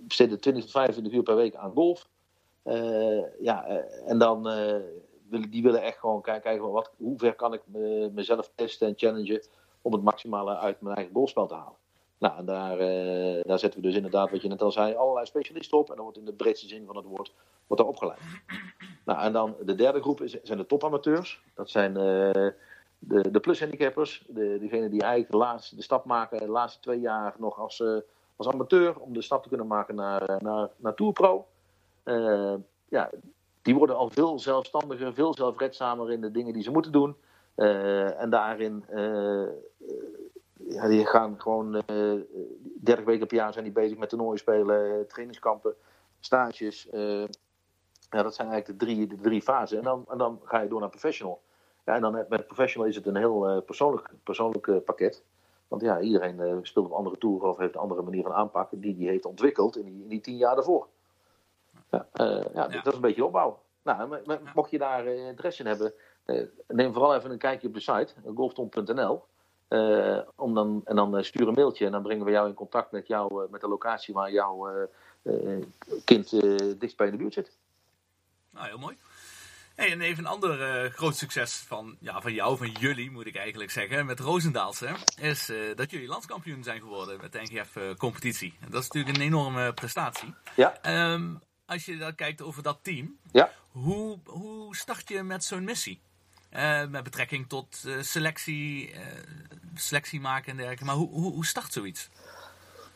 besteden 0.00 0.40
20 0.40 0.62
tot 0.62 0.72
25 0.72 1.12
uur 1.12 1.22
per 1.22 1.36
week 1.36 1.54
aan 1.54 1.72
golf. 1.72 2.08
Ja, 3.40 3.66
en 4.06 4.18
dan 4.18 4.42
willen, 5.28 5.50
die 5.50 5.62
willen 5.62 5.82
echt 5.82 5.98
gewoon 5.98 6.22
kijken, 6.22 6.70
wat, 6.70 6.90
hoe 6.96 7.18
ver 7.18 7.34
kan 7.34 7.52
ik 7.52 7.62
me, 7.64 8.10
mezelf 8.14 8.50
testen 8.54 8.88
en 8.88 8.94
challengen 8.96 9.42
om 9.82 9.92
het 9.92 10.02
maximale 10.02 10.56
uit 10.56 10.80
mijn 10.80 10.96
eigen 10.96 11.14
golfspel 11.14 11.46
te 11.46 11.54
halen. 11.54 11.76
Nou, 12.18 12.44
daar, 12.44 12.78
daar 13.42 13.58
zetten 13.58 13.80
we 13.80 13.86
dus 13.86 13.96
inderdaad, 13.96 14.30
wat 14.30 14.42
je 14.42 14.48
net 14.48 14.62
al 14.62 14.72
zei, 14.72 14.94
allerlei 14.94 15.26
specialisten 15.26 15.78
op. 15.78 15.88
En 15.88 15.94
dan 15.94 16.04
wordt 16.04 16.18
in 16.18 16.24
de 16.24 16.32
breedste 16.32 16.68
zin 16.68 16.86
van 16.86 16.96
het 16.96 17.04
woord 17.04 17.32
wordt 17.68 17.82
daar 17.82 17.92
opgeleid. 17.92 18.20
Nou, 19.04 19.20
en 19.20 19.32
dan 19.32 19.56
de 19.64 19.74
derde 19.74 20.00
groep 20.00 20.20
is, 20.20 20.42
zijn 20.42 20.58
de 20.58 20.66
topamateurs. 20.66 21.42
Dat 21.54 21.70
zijn 21.70 21.94
de, 21.94 23.30
de 23.30 23.40
plus-handicappers. 23.40 24.24
De, 24.28 24.58
degenen 24.60 24.90
die 24.90 25.00
eigenlijk 25.00 25.30
de, 25.30 25.36
laatste, 25.36 25.76
de 25.76 25.82
stap 25.82 26.04
maken, 26.04 26.38
de 26.38 26.48
laatste 26.48 26.80
twee 26.80 27.00
jaar 27.00 27.34
nog 27.38 27.58
als, 27.58 27.82
als 28.36 28.48
amateur. 28.48 29.00
Om 29.00 29.12
de 29.12 29.22
stap 29.22 29.42
te 29.42 29.48
kunnen 29.48 29.66
maken 29.66 29.94
naar, 29.94 30.36
naar, 30.42 30.68
naar 30.76 30.94
Tour 30.94 31.12
Pro. 31.12 31.46
Uh, 32.04 32.54
ja, 32.88 33.10
die 33.62 33.74
worden 33.74 33.96
al 33.96 34.10
veel 34.10 34.38
zelfstandiger, 34.38 35.14
veel 35.14 35.34
zelfredzamer 35.34 36.12
in 36.12 36.20
de 36.20 36.30
dingen 36.30 36.52
die 36.52 36.62
ze 36.62 36.70
moeten 36.70 36.92
doen. 36.92 37.16
En 38.18 38.30
daarin, 38.30 38.84
ja, 40.68 40.88
die 40.88 41.06
gaan 41.06 41.40
gewoon 41.40 41.82
30 42.80 43.04
weken 43.04 43.26
per 43.26 43.36
jaar 43.36 43.52
zijn 43.52 43.64
die 43.64 43.72
bezig 43.72 43.98
met 43.98 44.08
toernooien 44.08 44.38
spelen, 44.38 45.08
trainingskampen, 45.08 45.74
stages. 46.20 46.88
ja, 48.10 48.22
dat 48.22 48.34
zijn 48.34 48.48
eigenlijk 48.48 48.66
de 48.66 48.86
drie, 48.86 49.06
de 49.06 49.20
drie 49.20 49.42
fasen. 49.42 49.78
En 49.78 49.84
dan, 49.84 50.04
en 50.08 50.18
dan 50.18 50.40
ga 50.44 50.60
je 50.60 50.68
door 50.68 50.80
naar 50.80 50.88
professional. 50.88 51.42
Ja, 51.84 51.94
en 51.94 52.00
dan 52.00 52.24
met 52.28 52.46
professional 52.46 52.88
is 52.88 52.96
het 52.96 53.06
een 53.06 53.16
heel 53.16 53.62
persoonlijk, 53.62 54.10
persoonlijk 54.22 54.84
pakket. 54.84 55.22
Want 55.68 55.82
ja, 55.82 56.00
iedereen 56.00 56.58
speelt 56.62 56.86
op 56.86 56.92
andere 56.92 57.18
toeren 57.18 57.48
of 57.48 57.56
heeft 57.56 57.74
een 57.74 57.80
andere 57.80 58.02
manier 58.02 58.22
van 58.22 58.32
aanpakken 58.32 58.80
die 58.80 58.96
die 58.96 59.08
heeft 59.08 59.24
ontwikkeld 59.24 59.76
in 59.76 59.84
die, 59.84 60.02
in 60.02 60.08
die 60.08 60.20
tien 60.20 60.36
jaar 60.36 60.54
daarvoor. 60.54 60.86
Ja, 61.90 62.06
uh, 62.20 62.42
ja, 62.42 62.50
ja, 62.52 62.68
dat 62.68 62.86
is 62.86 62.94
een 62.94 63.00
beetje 63.00 63.24
opbouw. 63.24 63.58
Nou, 63.82 64.18
mocht 64.54 64.70
je 64.70 64.78
daar 64.78 65.06
uh, 65.06 65.26
interesse 65.26 65.62
in 65.62 65.68
hebben, 65.68 65.92
uh, 66.26 66.46
neem 66.66 66.92
vooral 66.92 67.14
even 67.14 67.30
een 67.30 67.38
kijkje 67.38 67.68
op 67.68 67.74
de 67.74 67.80
site, 67.80 68.12
golfton.nl. 68.34 69.22
om 70.36 70.54
dan, 70.54 70.80
en 70.84 70.96
dan 70.96 71.24
stuur 71.24 71.48
een 71.48 71.54
mailtje 71.54 71.86
en 71.86 71.92
dan 71.92 72.02
brengen 72.02 72.24
we 72.24 72.30
jou 72.30 72.48
in 72.48 72.54
contact 72.54 72.92
met, 72.92 73.06
jou, 73.06 73.46
met 73.50 73.60
de 73.60 73.68
locatie 73.68 74.14
waar 74.14 74.32
jouw 74.32 74.88
kind 76.04 76.30
dichtst 76.78 76.96
bij 76.96 77.06
in 77.06 77.12
de 77.12 77.18
buurt 77.18 77.34
zit. 77.34 77.56
Nou, 78.50 78.66
heel 78.66 78.78
mooi. 78.78 78.96
Hey, 79.78 79.92
en 79.92 80.00
even 80.00 80.24
een 80.24 80.30
ander 80.30 80.84
uh, 80.84 80.90
groot 80.90 81.16
succes 81.16 81.54
van, 81.66 81.96
ja, 82.00 82.20
van 82.20 82.32
jou, 82.32 82.56
van 82.56 82.70
jullie 82.70 83.10
moet 83.10 83.26
ik 83.26 83.36
eigenlijk 83.36 83.70
zeggen, 83.70 84.06
met 84.06 84.20
Roosendaalse, 84.20 84.88
is 85.20 85.50
uh, 85.50 85.76
dat 85.76 85.90
jullie 85.90 86.08
landskampioen 86.08 86.62
zijn 86.62 86.80
geworden 86.80 87.18
met 87.20 87.32
de 87.32 87.40
NGF-competitie. 87.40 88.54
dat 88.68 88.82
is 88.82 88.88
natuurlijk 88.88 89.16
een 89.16 89.22
enorme 89.22 89.72
prestatie. 89.72 90.34
Ja. 90.56 91.12
Um, 91.12 91.40
als 91.66 91.84
je 91.84 91.96
dan 91.96 92.14
kijkt 92.14 92.42
over 92.42 92.62
dat 92.62 92.78
team, 92.82 93.18
ja. 93.32 93.50
hoe, 93.70 94.18
hoe 94.24 94.76
start 94.76 95.08
je 95.08 95.22
met 95.22 95.44
zo'n 95.44 95.64
missie? 95.64 96.00
Uh, 96.52 96.86
met 96.86 97.02
betrekking 97.04 97.48
tot 97.48 97.84
selectie, 98.00 98.94
selectie 99.74 100.20
maken 100.20 100.50
en 100.50 100.56
dergelijke. 100.56 100.84
Maar 100.84 100.94
hoe, 100.94 101.10
hoe, 101.10 101.32
hoe 101.32 101.46
start 101.46 101.72
zoiets? 101.72 102.10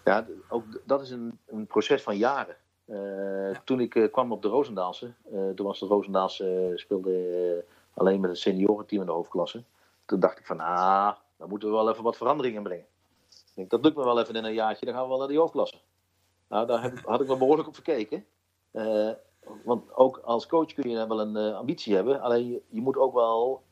Ja, 0.04 0.26
ook 0.48 0.64
dat 0.84 1.02
is 1.02 1.10
een, 1.10 1.38
een 1.46 1.66
proces 1.66 2.02
van 2.02 2.16
jaren. 2.16 2.56
Uh, 2.86 3.52
ja. 3.52 3.60
Toen 3.64 3.80
ik 3.80 3.94
uh, 3.94 4.12
kwam 4.12 4.32
op 4.32 4.42
de 4.42 4.48
Roosendaalse, 4.48 5.12
uh, 5.32 5.50
toen 5.50 5.66
was 5.66 5.78
de 5.78 5.86
Roosendaalse 5.86 6.72
speelde 6.74 7.64
alleen 7.94 8.20
met 8.20 8.30
het 8.30 8.38
seniorenteam 8.38 9.00
in 9.00 9.06
de 9.06 9.12
hoofdklasse. 9.12 9.64
Toen 10.04 10.20
dacht 10.20 10.38
ik 10.38 10.46
van, 10.46 10.60
ah, 10.60 11.12
dan 11.36 11.48
moeten 11.48 11.68
we 11.68 11.74
wel 11.74 11.90
even 11.90 12.02
wat 12.02 12.16
verandering 12.16 12.56
in 12.56 12.62
brengen. 12.62 12.86
Ik 13.30 13.54
denk, 13.54 13.70
dat 13.70 13.84
lukt 13.84 13.96
me 13.96 14.04
wel 14.04 14.20
even 14.20 14.34
in 14.34 14.44
een 14.44 14.54
jaartje, 14.54 14.86
dan 14.86 14.94
gaan 14.94 15.02
we 15.02 15.08
wel 15.08 15.18
naar 15.18 15.28
die 15.28 15.38
hoofdklasse. 15.38 15.80
Nou, 16.48 16.66
daar 16.66 16.82
heb, 16.82 16.98
had 17.04 17.20
ik 17.20 17.26
wel 17.26 17.36
behoorlijk 17.36 17.68
op 17.68 17.74
verkeken. 17.74 18.26
Want 19.64 19.94
ook 19.94 20.18
als 20.18 20.46
coach 20.46 20.72
kun 20.72 20.90
je 20.90 21.07
wel 21.07 21.20
een 21.20 21.55
ambitie 21.55 21.94
hebben. 21.94 22.20
Alleen 22.20 22.62
je, 22.68 22.81
moet 22.81 22.96
ook 22.96 23.14
wel 23.14 23.62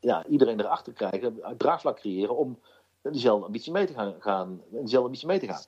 ja, 0.00 0.26
iedereen 0.26 0.60
erachter 0.60 0.92
krijgen, 0.92 1.40
draagvlak 1.56 1.96
creëren 1.96 2.36
om 2.36 2.58
diezelfde 3.02 3.46
ambitie 3.46 3.72
mee 3.72 3.86
te 3.86 3.92
gaan, 3.92 4.14
gaan, 4.18 4.62
diezelfde 4.68 5.06
ambitie 5.06 5.26
mee 5.26 5.38
te 5.38 5.46
gaan. 5.46 5.62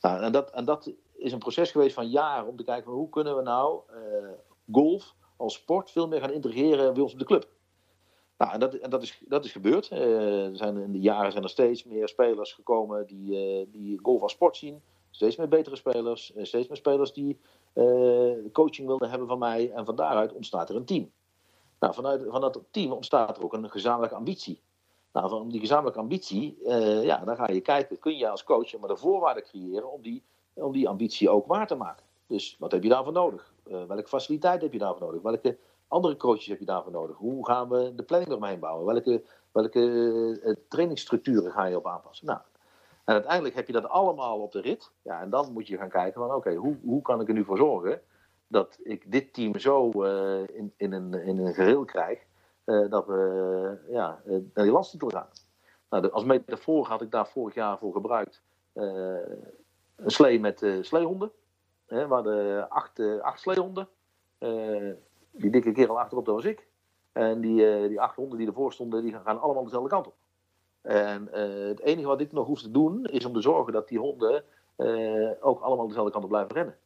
Nou, 0.00 0.22
en, 0.22 0.32
dat, 0.32 0.50
en 0.50 0.64
dat 0.64 0.92
is 1.12 1.32
een 1.32 1.38
proces 1.38 1.70
geweest 1.70 1.94
van 1.94 2.08
jaren 2.08 2.48
om 2.48 2.56
te 2.56 2.64
kijken 2.64 2.92
hoe 2.92 3.08
kunnen 3.08 3.36
we 3.36 3.42
nou 3.42 3.80
golf 4.72 5.14
als 5.36 5.54
sport 5.54 5.90
veel 5.90 6.08
meer 6.08 6.20
gaan 6.20 6.32
integreren 6.32 6.92
bij 6.94 7.02
ons 7.02 7.12
op 7.12 7.18
de 7.18 7.24
club. 7.24 7.48
Nou, 8.38 8.52
en 8.52 8.60
dat, 8.60 8.74
en 8.74 8.90
dat, 8.90 9.02
is, 9.02 9.22
dat 9.28 9.44
is 9.44 9.52
gebeurd. 9.52 9.86
Zijn, 9.86 10.76
in 10.76 10.92
de 10.92 11.00
jaren 11.00 11.32
zijn 11.32 11.44
er 11.44 11.50
steeds 11.50 11.84
meer 11.84 12.08
spelers 12.08 12.52
gekomen 12.52 13.06
die, 13.06 13.68
die 13.70 13.98
golf 14.02 14.22
als 14.22 14.32
sport 14.32 14.56
zien. 14.56 14.82
Steeds 15.10 15.36
meer 15.36 15.48
betere 15.48 15.76
spelers. 15.76 16.32
steeds 16.42 16.68
meer 16.68 16.76
spelers 16.76 17.12
die 17.12 17.38
coaching 18.52 18.86
wilden 18.86 19.10
hebben 19.10 19.28
van 19.28 19.38
mij. 19.38 19.72
En 19.72 19.84
van 19.84 19.96
daaruit 19.96 20.32
ontstaat 20.32 20.68
er 20.68 20.76
een 20.76 20.84
team. 20.84 21.10
Nou, 21.80 21.94
vanuit 21.94 22.24
van 22.28 22.40
dat 22.40 22.60
team 22.70 22.92
ontstaat 22.92 23.36
er 23.36 23.44
ook 23.44 23.52
een 23.52 23.70
gezamenlijke 23.70 24.16
ambitie. 24.16 24.60
Nou, 25.12 25.28
van 25.28 25.48
die 25.48 25.60
gezamenlijke 25.60 26.00
ambitie, 26.00 26.58
ja, 27.02 27.24
dan 27.24 27.36
ga 27.36 27.50
je 27.50 27.60
kijken, 27.60 27.98
kun 27.98 28.16
je 28.16 28.28
als 28.28 28.44
coach 28.44 28.78
maar 28.78 28.88
de 28.88 28.96
voorwaarden 28.96 29.42
creëren 29.42 29.92
om 29.92 30.02
die 30.02 30.22
om 30.62 30.72
die 30.72 30.88
ambitie 30.88 31.30
ook 31.30 31.46
waar 31.46 31.66
te 31.66 31.74
maken. 31.74 32.04
Dus 32.26 32.56
wat 32.58 32.72
heb 32.72 32.82
je 32.82 32.88
daarvoor 32.88 33.12
nodig? 33.12 33.52
Uh, 33.66 33.84
welke 33.84 34.08
faciliteit 34.08 34.62
heb 34.62 34.72
je 34.72 34.78
daarvoor 34.78 35.06
nodig? 35.06 35.22
Welke 35.22 35.58
andere 35.88 36.16
coaches 36.16 36.46
heb 36.46 36.58
je 36.58 36.64
daarvoor 36.64 36.92
nodig? 36.92 37.16
Hoe 37.16 37.46
gaan 37.46 37.68
we 37.68 37.94
de 37.94 38.02
planning 38.02 38.30
eromheen 38.30 38.58
bouwen? 38.58 38.86
Welke, 38.86 39.22
welke 39.52 39.80
uh, 40.44 40.54
trainingsstructuren 40.68 41.52
ga 41.52 41.64
je 41.64 41.76
op 41.76 41.86
aanpassen? 41.86 42.26
Nou, 42.26 42.38
en 43.08 43.14
uiteindelijk 43.14 43.54
heb 43.54 43.66
je 43.66 43.72
dat 43.72 43.88
allemaal 43.88 44.40
op 44.40 44.52
de 44.52 44.60
rit. 44.60 44.92
Ja, 45.02 45.20
en 45.20 45.30
dan 45.30 45.52
moet 45.52 45.66
je 45.66 45.76
gaan 45.76 45.88
kijken 45.88 46.20
van 46.20 46.34
oké, 46.34 46.54
hoe, 46.54 46.76
hoe 46.82 47.02
kan 47.02 47.20
ik 47.20 47.28
er 47.28 47.34
nu 47.34 47.44
voor 47.44 47.56
zorgen 47.56 48.00
dat 48.46 48.78
ik 48.82 49.12
dit 49.12 49.32
team 49.32 49.58
zo 49.58 49.90
in, 50.42 50.72
in, 50.76 50.92
een, 50.92 51.14
in 51.14 51.38
een 51.38 51.54
geheel 51.54 51.84
krijg. 51.84 52.26
dat 52.64 53.06
we 53.06 53.78
ja, 53.90 54.20
naar 54.24 54.64
die 54.64 54.72
landstitel 54.72 55.08
gaan. 55.08 55.28
Nou, 55.90 56.10
als 56.10 56.24
metafoor 56.24 56.86
had 56.86 57.02
ik 57.02 57.10
daar 57.10 57.28
vorig 57.28 57.54
jaar 57.54 57.78
voor 57.78 57.92
gebruikt. 57.92 58.42
een 58.72 60.10
slee 60.10 60.40
met 60.40 60.66
sleehonden. 60.80 61.32
Hè, 61.86 62.06
waar 62.06 62.22
de 62.22 62.66
acht, 62.68 63.00
acht 63.20 63.40
sleehonden. 63.40 63.88
die 65.30 65.50
dikke 65.50 65.72
kerel 65.72 66.00
achterop, 66.00 66.24
dat 66.24 66.34
was 66.34 66.44
ik. 66.44 66.66
En 67.12 67.40
die, 67.40 67.88
die 67.88 68.00
acht 68.00 68.16
honden 68.16 68.38
die 68.38 68.46
ervoor 68.46 68.72
stonden, 68.72 69.02
die 69.02 69.18
gaan 69.24 69.40
allemaal 69.40 69.64
dezelfde 69.64 69.88
kant 69.88 70.06
op. 70.06 70.14
En 70.88 71.28
uh, 71.34 71.68
het 71.68 71.80
enige 71.80 72.06
wat 72.06 72.20
ik 72.20 72.32
nog 72.32 72.46
hoef 72.46 72.60
te 72.60 72.70
doen, 72.70 73.04
is 73.04 73.24
om 73.24 73.32
te 73.32 73.40
zorgen 73.40 73.72
dat 73.72 73.88
die 73.88 73.98
honden 73.98 74.44
uh, 74.76 75.30
ook 75.40 75.60
allemaal 75.60 75.86
dezelfde 75.86 76.12
kant 76.12 76.24
op 76.24 76.30
blijven 76.30 76.54
rennen. 76.54 76.76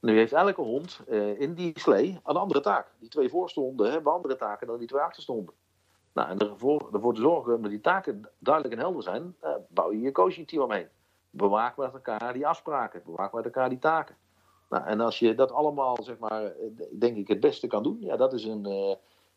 Nu 0.00 0.16
heeft 0.16 0.32
elke 0.32 0.60
hond 0.60 1.00
uh, 1.08 1.40
in 1.40 1.54
die 1.54 1.80
slee 1.80 2.20
een 2.24 2.36
andere 2.36 2.60
taak. 2.60 2.86
Die 2.98 3.08
twee 3.08 3.28
voorste 3.28 3.60
honden 3.60 3.90
hebben 3.90 4.12
andere 4.12 4.36
taken 4.36 4.66
dan 4.66 4.78
die 4.78 4.88
twee 4.88 5.00
achterste 5.00 5.32
honden. 5.32 5.54
Nou, 6.12 6.28
en 6.28 6.38
ervoor, 6.38 6.88
ervoor 6.92 7.14
te 7.14 7.20
zorgen 7.20 7.62
dat 7.62 7.70
die 7.70 7.80
taken 7.80 8.30
duidelijk 8.38 8.74
en 8.74 8.80
helder 8.80 9.02
zijn, 9.02 9.36
bouw 9.68 9.92
je 9.92 10.00
je 10.00 10.12
coaching 10.12 10.48
team 10.48 10.62
omheen. 10.62 10.88
Bewaak 11.30 11.76
met 11.76 11.92
elkaar 11.92 12.32
die 12.32 12.46
afspraken, 12.46 13.02
bewaak 13.04 13.32
met 13.32 13.44
elkaar 13.44 13.68
die 13.68 13.78
taken. 13.78 14.16
Nou, 14.68 14.84
en 14.84 15.00
als 15.00 15.18
je 15.18 15.34
dat 15.34 15.52
allemaal, 15.52 15.96
zeg 16.02 16.18
maar, 16.18 16.52
denk 16.98 17.16
ik 17.16 17.28
het 17.28 17.40
beste 17.40 17.66
kan 17.66 17.82
doen, 17.82 17.96
ja, 18.00 18.16
dat 18.16 18.32
is 18.32 18.44
een, 18.44 18.62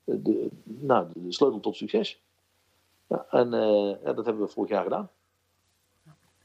de, 0.03 0.49
nou, 0.63 1.07
de 1.13 1.31
sleutel 1.31 1.59
tot 1.59 1.75
succes. 1.75 2.21
Ja, 3.07 3.25
en 3.29 3.53
uh, 3.53 4.03
ja, 4.03 4.13
dat 4.13 4.25
hebben 4.25 4.45
we 4.45 4.51
vorig 4.51 4.69
jaar 4.69 4.83
gedaan. 4.83 5.09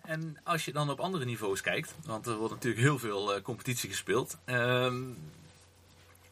En 0.03 0.37
als 0.45 0.65
je 0.65 0.73
dan 0.73 0.91
op 0.91 1.01
andere 1.01 1.25
niveaus 1.25 1.61
kijkt, 1.61 1.95
want 2.07 2.27
er 2.27 2.37
wordt 2.37 2.53
natuurlijk 2.53 2.83
heel 2.83 2.99
veel 2.99 3.37
uh, 3.37 3.43
competitie 3.43 3.89
gespeeld. 3.89 4.39
Uh, 4.47 4.95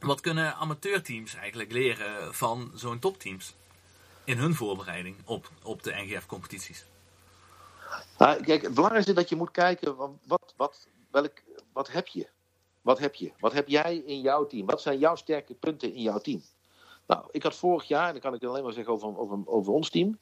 wat 0.01 0.21
kunnen 0.21 0.55
amateurteams 0.55 1.35
eigenlijk 1.35 1.73
leren 1.73 2.35
van 2.35 2.71
zo'n 2.75 2.99
topteams 2.99 3.55
in 4.25 4.39
hun 4.39 4.55
voorbereiding 4.55 5.17
op, 5.25 5.51
op 5.63 5.83
de 5.83 5.93
NGF-competities? 5.95 6.85
Nou, 8.19 8.43
kijk, 8.43 8.63
het 8.63 8.75
belangrijkste 8.75 9.11
is 9.13 9.19
dat 9.19 9.29
je 9.29 9.37
moet 9.37 9.51
kijken, 9.51 9.97
wat, 10.27 10.55
wat, 10.57 10.89
welk, 11.11 11.43
wat 11.73 11.93
heb 11.93 12.07
je? 12.07 12.29
Wat 12.83 12.99
heb 12.99 13.15
je? 13.15 13.33
Wat 13.39 13.53
heb 13.53 13.69
jij 13.69 13.97
in 13.97 14.21
jouw 14.21 14.47
team? 14.47 14.67
Wat 14.67 14.83
zijn 14.83 14.99
jouw 14.99 15.15
sterke 15.15 15.55
punten 15.55 15.95
in 15.95 16.03
jouw 16.03 16.19
team? 16.19 16.43
Nou, 17.11 17.25
ik 17.31 17.43
had 17.43 17.55
vorig 17.55 17.85
jaar, 17.85 18.07
en 18.07 18.13
dan 18.13 18.21
kan 18.21 18.35
ik 18.35 18.45
alleen 18.45 18.63
maar 18.63 18.73
zeggen 18.73 18.93
over, 18.93 19.19
over, 19.19 19.39
over 19.45 19.73
ons 19.73 19.91
team. 19.91 20.19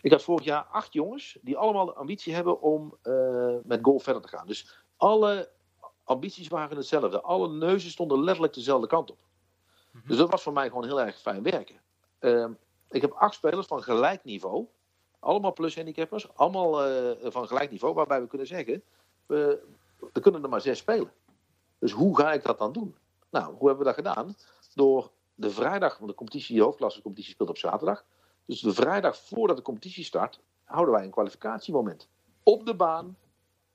Ik 0.00 0.10
had 0.10 0.22
vorig 0.22 0.44
jaar 0.44 0.64
acht 0.64 0.92
jongens 0.92 1.38
die 1.42 1.56
allemaal 1.56 1.86
de 1.86 1.94
ambitie 1.94 2.34
hebben 2.34 2.60
om 2.60 2.96
uh, 3.04 3.56
met 3.64 3.78
golf 3.82 4.02
verder 4.02 4.22
te 4.22 4.28
gaan. 4.28 4.46
Dus 4.46 4.84
alle 4.96 5.50
ambities 6.04 6.48
waren 6.48 6.76
hetzelfde. 6.76 7.20
Alle 7.20 7.48
neuzen 7.48 7.90
stonden 7.90 8.24
letterlijk 8.24 8.54
dezelfde 8.54 8.86
kant 8.86 9.10
op. 9.10 9.18
Dus 10.06 10.16
dat 10.16 10.30
was 10.30 10.42
voor 10.42 10.52
mij 10.52 10.68
gewoon 10.68 10.84
heel 10.84 11.00
erg 11.00 11.20
fijn 11.20 11.42
werken. 11.42 11.80
Uh, 12.20 12.48
ik 12.90 13.00
heb 13.00 13.12
acht 13.12 13.34
spelers 13.34 13.66
van 13.66 13.82
gelijk 13.82 14.24
niveau. 14.24 14.66
Allemaal 15.18 15.52
plus 15.52 15.76
handicappers. 15.76 16.34
Allemaal 16.36 16.88
uh, 16.88 17.10
van 17.22 17.46
gelijk 17.46 17.70
niveau. 17.70 17.94
Waarbij 17.94 18.20
we 18.20 18.26
kunnen 18.26 18.46
zeggen, 18.46 18.82
we, 19.26 19.62
er 20.12 20.20
kunnen 20.20 20.42
er 20.42 20.48
maar 20.48 20.60
zes 20.60 20.78
spelen. 20.78 21.12
Dus 21.78 21.92
hoe 21.92 22.16
ga 22.16 22.32
ik 22.32 22.42
dat 22.42 22.58
dan 22.58 22.72
doen? 22.72 22.96
Nou, 23.30 23.54
hoe 23.54 23.68
hebben 23.68 23.78
we 23.78 23.92
dat 23.92 23.94
gedaan? 23.94 24.36
Door 24.74 25.10
de 25.38 25.50
vrijdag, 25.50 25.98
want 25.98 26.10
de 26.10 26.16
competitie, 26.16 26.56
de 26.56 26.62
hoofdklasse 26.62 27.02
competitie 27.02 27.34
speelt 27.34 27.48
op 27.48 27.56
zaterdag. 27.56 28.04
Dus 28.44 28.60
de 28.60 28.74
vrijdag 28.74 29.16
voordat 29.16 29.56
de 29.56 29.62
competitie 29.62 30.04
start, 30.04 30.40
houden 30.64 30.94
wij 30.94 31.04
een 31.04 31.10
kwalificatiemoment. 31.10 32.08
Op 32.42 32.66
de 32.66 32.74
baan, 32.74 33.16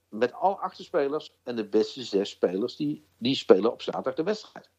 met 0.09 0.33
al 0.33 0.59
acht 0.59 0.77
spelers 0.77 1.33
en 1.43 1.55
de 1.55 1.65
beste 1.65 2.03
zes 2.03 2.29
spelers 2.29 2.75
die, 2.75 3.05
die 3.17 3.35
spelen 3.35 3.71
op 3.71 3.81
zaterdag 3.81 4.13
de 4.13 4.23
wedstrijd. 4.23 4.69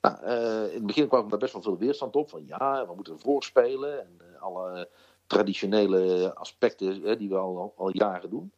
Nou, 0.00 0.16
uh, 0.24 0.68
in 0.68 0.74
het 0.74 0.86
begin 0.86 1.08
kwam 1.08 1.28
daar 1.28 1.38
best 1.38 1.52
wel 1.52 1.62
veel 1.62 1.78
weerstand 1.78 2.16
op. 2.16 2.30
Van 2.30 2.46
ja, 2.46 2.86
we 2.86 2.94
moeten 2.94 3.18
voorspelen. 3.18 4.00
En 4.00 4.18
uh, 4.20 4.42
alle 4.42 4.88
traditionele 5.26 6.34
aspecten 6.34 7.18
die 7.18 7.28
we 7.28 7.36
al, 7.36 7.72
al 7.76 7.96
jaren 7.96 8.30
doen. 8.30 8.52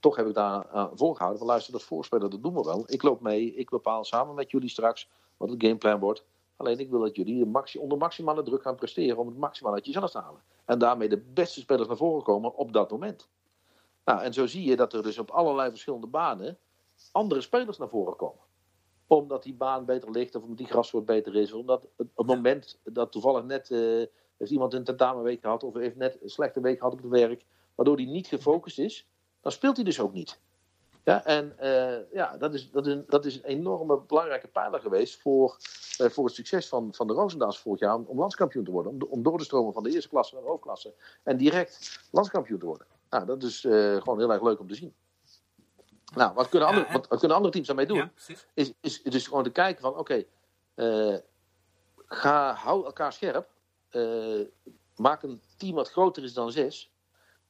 toch 0.00 0.16
heb 0.16 0.26
ik 0.26 0.34
daar 0.34 0.66
volgehouden. 0.94 1.38
Van 1.38 1.48
luister, 1.48 1.72
dat 1.72 1.82
voorspelen, 1.82 2.30
dat 2.30 2.42
doen 2.42 2.54
we 2.54 2.62
wel. 2.62 2.84
Ik 2.86 3.02
loop 3.02 3.20
mee. 3.20 3.54
Ik 3.54 3.70
bepaal 3.70 4.04
samen 4.04 4.34
met 4.34 4.50
jullie 4.50 4.68
straks 4.68 5.08
wat 5.36 5.50
het 5.50 5.62
gameplan 5.62 6.00
wordt. 6.00 6.24
Alleen 6.56 6.78
ik 6.78 6.90
wil 6.90 7.00
dat 7.00 7.16
jullie 7.16 7.46
maxi 7.46 7.78
onder 7.78 7.98
maximale 7.98 8.42
druk 8.42 8.62
gaan 8.62 8.76
presteren 8.76 9.18
om 9.18 9.26
het 9.26 9.36
maximaal 9.36 9.74
uit 9.74 9.86
jezelf 9.86 10.10
te 10.10 10.18
halen. 10.18 10.42
En 10.64 10.78
daarmee 10.78 11.08
de 11.08 11.24
beste 11.34 11.60
spelers 11.60 11.88
naar 11.88 11.96
voren 11.96 12.22
komen 12.22 12.54
op 12.54 12.72
dat 12.72 12.90
moment. 12.90 13.28
Nou, 14.04 14.22
en 14.22 14.32
zo 14.32 14.46
zie 14.46 14.64
je 14.64 14.76
dat 14.76 14.92
er 14.92 15.02
dus 15.02 15.18
op 15.18 15.30
allerlei 15.30 15.70
verschillende 15.70 16.06
banen 16.06 16.58
andere 17.12 17.40
spelers 17.40 17.78
naar 17.78 17.88
voren 17.88 18.16
komen. 18.16 18.42
Omdat 19.06 19.42
die 19.42 19.54
baan 19.54 19.84
beter 19.84 20.10
ligt 20.10 20.34
of 20.34 20.42
omdat 20.42 20.58
die 20.58 20.66
grassoort 20.66 21.04
beter 21.04 21.36
is. 21.36 21.52
Of 21.52 21.60
omdat 21.60 21.88
het, 21.96 22.08
het 22.14 22.26
moment 22.26 22.80
dat 22.84 23.12
toevallig 23.12 23.44
net 23.44 23.70
uh, 23.70 24.06
heeft 24.36 24.50
iemand 24.50 24.74
een 24.74 24.84
tentamenweek 24.84 25.40
gehad 25.40 25.62
of 25.62 25.74
heeft 25.74 25.96
net 25.96 26.18
een 26.22 26.28
slechte 26.28 26.60
week 26.60 26.78
gehad 26.78 26.92
op 26.92 27.02
het 27.02 27.10
werk. 27.10 27.44
Waardoor 27.74 27.96
hij 27.96 28.04
niet 28.04 28.26
gefocust 28.26 28.78
is. 28.78 29.08
Dan 29.40 29.52
speelt 29.52 29.76
hij 29.76 29.84
dus 29.84 30.00
ook 30.00 30.12
niet. 30.12 30.40
Ja, 31.04 31.24
en 31.24 31.56
uh, 31.62 32.12
ja, 32.12 32.36
dat 32.36 32.54
is, 32.54 32.70
dat, 32.70 32.86
is, 32.86 32.96
dat 33.06 33.24
is 33.24 33.36
een 33.36 33.44
enorme 33.44 34.00
belangrijke 34.00 34.48
pijler 34.48 34.80
geweest 34.80 35.20
voor, 35.20 35.56
uh, 36.00 36.08
voor 36.08 36.24
het 36.24 36.34
succes 36.34 36.68
van, 36.68 36.94
van 36.94 37.06
de 37.06 37.12
Roosendaals 37.12 37.58
vorig 37.58 37.80
jaar 37.80 37.94
om, 37.94 38.04
om 38.06 38.18
landskampioen 38.18 38.64
te 38.64 38.70
worden. 38.70 38.92
Om, 38.92 39.02
om, 39.02 39.22
door 39.22 39.38
te 39.38 39.44
stromen 39.44 39.72
van 39.72 39.82
de 39.82 39.90
eerste 39.90 40.08
klasse 40.08 40.34
naar 40.34 40.42
de 40.42 40.48
hoofdklasse 40.48 40.94
en 41.22 41.36
direct 41.36 42.00
landskampioen 42.10 42.58
te 42.58 42.66
worden. 42.66 42.86
Nou, 43.10 43.26
dat 43.26 43.42
is 43.42 43.64
uh, 43.64 43.72
gewoon 44.02 44.18
heel 44.18 44.32
erg 44.32 44.42
leuk 44.42 44.60
om 44.60 44.68
te 44.68 44.74
zien. 44.74 44.94
Nou, 46.14 46.34
wat 46.34 46.48
kunnen 46.48 46.68
andere, 46.68 46.92
wat, 46.92 47.08
wat, 47.08 47.18
kunnen 47.18 47.36
andere 47.36 47.52
teams 47.52 47.66
daarmee 47.66 47.86
doen? 47.86 47.96
Ja, 47.96 48.12
is, 48.54 48.72
is, 48.80 49.02
is 49.02 49.12
dus 49.12 49.26
gewoon 49.26 49.44
te 49.44 49.50
kijken 49.50 49.82
van, 49.82 49.96
oké, 49.96 50.24
okay, 50.74 51.24
ga, 52.06 52.54
hou 52.54 52.84
elkaar 52.84 53.12
scherp. 53.12 53.48
maak 54.96 55.22
een 55.22 55.40
team 55.56 55.74
wat 55.74 55.90
groter 55.90 56.22
is 56.22 56.32
dan 56.32 56.52
zes. 56.52 56.92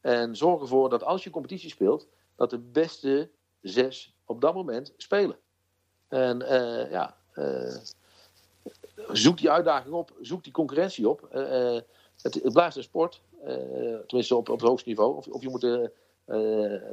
En 0.01 0.37
zorg 0.37 0.61
ervoor 0.61 0.89
dat 0.89 1.03
als 1.03 1.25
je 1.25 1.31
competitie 1.31 1.71
speelt, 1.71 2.09
dat 2.37 2.51
de 2.51 2.59
beste 2.59 3.31
zes 3.65 4.15
op 4.25 4.41
dat 4.41 4.55
moment 4.55 4.93
spelen. 4.97 5.37
En 6.09 6.43
uh, 6.43 6.91
ja, 6.91 7.17
uh, 7.35 7.77
zoek 9.13 9.39
die 9.39 9.51
uitdaging 9.51 9.95
op, 9.95 10.13
zoek 10.21 10.45
die 10.45 10.53
concurrentie 10.53 11.09
op. 11.09 11.29
Uh, 11.35 11.81
het, 12.23 12.35
het, 12.35 12.53
blijft 12.53 12.77
een 12.77 12.83
sport, 12.83 13.23
tenminste 14.07 14.37
op, 14.37 14.49
op 14.49 14.61
het 14.61 14.69
hoogste 14.69 14.89
niveau. 14.89 15.17
Of, 15.17 15.27
of 15.27 15.43
je 15.43 15.49
moet 15.49 15.91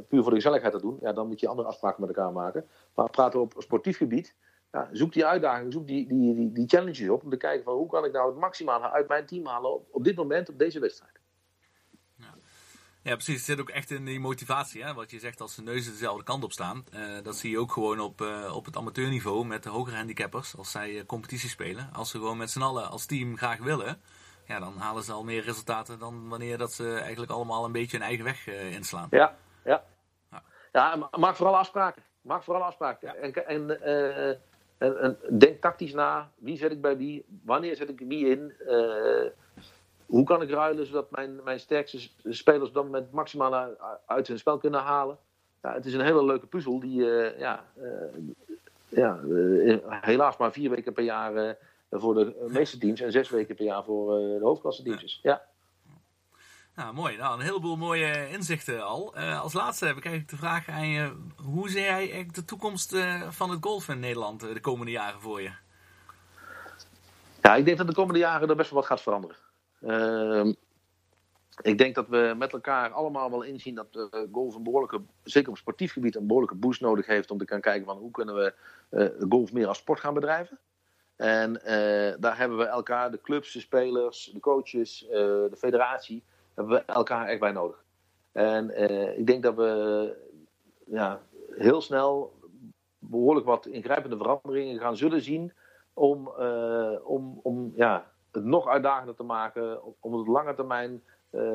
puur 0.08 0.22
voor 0.22 0.30
de 0.30 0.36
gezelligheid 0.36 0.74
dat 0.74 0.82
doen, 0.82 0.98
ja, 1.02 1.14
dan 1.14 1.28
moet 1.28 1.40
je 1.40 1.48
andere 1.48 1.68
afspraken 1.68 2.02
met 2.02 2.10
elkaar 2.10 2.32
maken. 2.32 2.68
Maar 2.94 3.10
praten 3.10 3.40
we 3.40 3.46
op 3.46 3.54
sportief 3.58 3.98
gebied, 3.98 4.36
ja, 4.72 4.90
zoek 4.92 5.14
die 5.14 5.26
uitdaging, 5.26 5.74
zoek 5.74 5.88
die, 5.88 6.08
die, 6.08 6.36
die, 6.36 6.52
die, 6.52 6.68
challenges 6.68 7.10
op 7.10 7.24
om 7.24 7.30
te 7.30 7.38
kijken 7.38 7.64
van 7.64 7.76
hoe 7.76 7.88
kan 7.88 8.06
ik 8.06 8.12
nou 8.12 8.30
het 8.30 8.40
maximale 8.40 8.90
uit 8.90 9.08
mijn 9.08 9.26
team 9.26 9.46
halen 9.46 9.74
op, 9.74 9.88
op 9.92 10.04
dit 10.04 10.16
moment, 10.16 10.50
op 10.50 10.60
deze 10.60 10.80
wedstrijd. 10.80 11.11
Ja, 13.04 13.14
precies. 13.14 13.36
Het 13.36 13.46
zit 13.46 13.60
ook 13.60 13.70
echt 13.70 13.92
in 13.92 14.06
die 14.06 14.20
motivatie. 14.20 14.84
Hè? 14.84 14.94
Wat 14.94 15.12
je 15.12 15.20
zegt, 15.20 15.42
als 15.42 15.56
de 15.56 15.62
neuzen 15.62 15.92
dezelfde 15.92 16.24
kant 16.24 16.44
op 16.44 16.52
staan. 16.52 16.86
Uh, 16.94 17.24
dat 17.24 17.36
zie 17.36 17.52
je 17.52 17.60
ook 17.60 17.72
gewoon 17.72 18.00
op, 18.00 18.22
uh, 18.22 18.56
op 18.56 18.66
het 18.66 18.78
amateurniveau 18.78 19.46
met 19.46 19.64
de 19.64 19.70
hogere 19.70 19.96
handicappers. 19.96 20.58
Als 20.58 20.72
zij 20.72 20.90
uh, 20.90 21.06
competitie 21.06 21.50
spelen. 21.50 21.90
Als 21.94 22.10
ze 22.10 22.18
gewoon 22.18 22.38
met 22.38 22.50
z'n 22.50 22.62
allen 22.62 22.90
als 22.90 23.06
team 23.06 23.38
graag 23.38 23.60
willen. 23.60 24.02
Ja, 24.48 24.60
dan 24.60 24.78
halen 24.78 25.04
ze 25.04 25.12
al 25.12 25.24
meer 25.24 25.44
resultaten 25.44 26.00
dan 26.00 26.30
wanneer 26.30 26.58
dat 26.58 26.74
ze 26.74 26.94
eigenlijk 27.00 27.32
allemaal 27.32 27.66
een 27.66 27.72
beetje 27.72 27.98
hun 27.98 28.06
eigen 28.06 28.26
weg 28.26 28.48
inslaan. 28.48 29.08
Ja, 29.10 29.36
ja. 29.64 29.84
Ja, 30.32 30.44
ja 30.72 31.10
maak 31.18 31.36
vooral 31.36 31.58
afspraken. 31.58 32.04
Maak 32.22 32.44
vooral 32.44 32.64
afspraken. 32.64 33.08
Ja. 33.08 33.16
En, 33.16 33.48
en, 33.48 33.82
en, 34.78 35.02
en, 35.02 35.18
denk 35.38 35.62
tactisch 35.62 35.94
na. 35.94 36.32
Wie 36.36 36.58
zet 36.58 36.72
ik 36.72 36.82
bij 36.82 36.98
wie? 36.98 37.26
Wanneer 37.44 37.76
zet 37.76 37.90
ik 37.90 38.00
wie 38.00 38.28
in? 38.28 38.54
Hoe 40.12 40.24
kan 40.24 40.41
ik 40.41 40.50
ruilen 40.50 40.86
zodat 40.86 41.12
mijn, 41.12 41.43
mijn 41.43 41.60
sterkste 41.60 42.10
spelers 42.24 42.71
dan 42.71 42.89
met 42.89 43.12
maximale 43.12 43.78
uit 44.06 44.28
hun 44.28 44.39
spel 44.39 44.58
kunnen 44.58 44.80
halen? 44.80 45.17
Ja, 45.62 45.74
het 45.74 45.86
is 45.86 45.93
een 45.93 46.02
hele 46.02 46.26
leuke 46.26 46.45
puzzel 46.45 46.80
die 46.80 47.00
uh, 47.00 47.39
ja, 47.39 47.65
uh, 47.78 47.88
ja, 48.88 49.19
uh, 49.26 49.78
helaas 49.88 50.38
maar 50.38 50.52
vier 50.52 50.69
weken 50.69 50.93
per 50.93 51.04
jaar 51.04 51.56
voor 51.91 52.13
de 52.13 52.47
meeste 52.50 52.78
teams 52.78 53.02
en 53.02 53.12
zes 53.12 53.30
weken 53.30 53.56
per 53.56 53.65
jaar 53.65 53.84
voor 53.84 54.19
de 54.19 54.39
hoofdklasse 54.41 54.84
teams 54.84 55.04
is. 55.04 55.19
Ja. 55.24 55.41
Nou, 56.76 56.93
mooi. 56.93 57.17
Nou, 57.17 57.39
een 57.39 57.45
heleboel 57.45 57.76
mooie 57.76 58.30
inzichten 58.30 58.86
al. 58.86 59.15
als 59.15 59.54
laatste 59.54 59.86
heb 59.86 59.97
ik 59.97 60.06
eigenlijk 60.06 60.34
de 60.34 60.45
vraag 60.45 60.69
aan 60.69 60.88
je. 60.88 61.12
Hoe 61.36 61.69
zie 61.69 61.82
jij 61.82 61.89
eigenlijk 61.89 62.34
de 62.34 62.45
toekomst 62.45 62.97
van 63.30 63.50
het 63.50 63.63
golf 63.63 63.89
in 63.89 64.00
Nederland 64.00 64.39
de 64.39 64.62
komende 64.62 64.91
jaren 64.91 65.21
voor 65.21 65.41
je? 65.41 65.52
Ja, 67.41 67.56
ik 67.56 67.65
denk 67.65 67.78
dat 67.78 67.88
de 67.88 67.93
komende 67.93 68.19
jaren 68.19 68.50
er 68.50 68.56
best 68.56 68.69
wel 68.69 68.80
wat 68.80 68.88
gaat 68.88 69.02
veranderen. 69.02 69.36
Uh, 69.82 70.46
ik 71.62 71.78
denk 71.78 71.96
dat 71.96 72.08
we 72.08 72.34
met 72.38 72.54
elkaar 72.54 72.91
allemaal 72.91 73.30
wel 73.30 73.41
inzien 73.41 73.76
dat 73.76 73.88
uh, 73.96 74.06
golf 74.32 74.56
een 74.56 74.63
behoorlijke, 74.63 75.02
zeker 75.24 75.50
op 75.50 75.58
sportief 75.58 75.94
gebied, 75.94 76.15
een 76.15 76.28
behoorlijke 76.28 76.56
boost 76.56 76.82
nodig 76.82 77.06
heeft 77.06 77.32
om 77.32 77.38
te 77.38 77.48
gaan 77.48 77.62
kijken 77.62 77.86
van 77.86 77.98
hoe 77.98 78.12
kunnen 78.12 78.36
we 78.36 78.54
uh, 78.91 79.30
golf 79.30 79.54
meer 79.54 79.67
als 79.67 79.78
sport 79.78 80.00
gaan 80.00 80.13
bedrijven. 80.13 80.60
En 81.15 81.52
uh, 81.56 82.13
daar 82.20 82.38
hebben 82.38 82.58
we 82.58 82.65
elkaar, 82.65 83.12
de 83.12 83.22
clubs, 83.22 83.54
de 83.54 83.60
spelers, 83.60 84.32
de 84.34 84.39
coaches, 84.39 85.06
de 85.10 85.56
federatie, 85.58 86.24
hebben 86.54 86.74
we 86.74 86.84
elkaar 86.86 87.28
echt 87.28 87.39
bij 87.39 87.52
nodig. 87.52 87.84
En 88.32 88.70
ik 89.17 89.28
denk 89.28 89.44
dat 89.44 89.56
we 89.56 90.15
ja, 90.86 91.22
heel 91.52 91.82
snel 91.82 92.34
behoorlijk 93.00 93.46
wat 93.46 93.65
ingrijpende 93.65 94.17
veranderingen 94.17 94.80
gaan 94.80 94.98
zullen 94.98 95.22
zien 95.22 95.54
om, 95.94 96.28
om, 97.04 97.39
om 97.44 97.72
ja, 97.76 98.12
het 98.32 98.44
nog 98.44 98.67
uitdagender 98.67 99.15
te 99.15 99.24
maken, 99.24 99.80
om 100.00 100.13
het 100.13 100.28
lange 100.28 100.54
termijn 100.54 101.04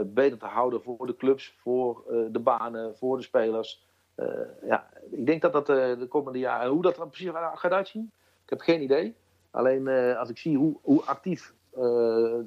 beter 0.07 0.39
te 0.39 0.47
houden 0.47 0.83
voor 0.83 1.07
de 1.07 1.17
clubs, 1.17 1.55
voor 1.59 2.05
de 2.31 2.41
banen, 2.41 2.97
voor 2.97 3.17
de 3.17 3.23
spelers. 3.23 3.87
ja, 4.62 4.89
ik 5.11 5.27
denk 5.27 5.43
dat 5.43 5.53
dat 5.53 5.67
de 5.67 6.07
komende 6.09 6.39
jaren, 6.39 6.71
hoe 6.71 6.83
dat 6.83 6.99
er 6.99 7.09
precies 7.09 7.31
gaat 7.55 7.73
uitzien, 7.73 8.11
ik 8.45 8.51
heb 8.51 8.61
geen 8.61 8.83
idee. 8.83 9.17
Alleen 9.51 9.89
als 10.17 10.29
ik 10.29 10.39
zie 10.39 10.57
hoe, 10.57 10.77
hoe 10.83 11.03
actief 11.05 11.55
de, 11.71 12.45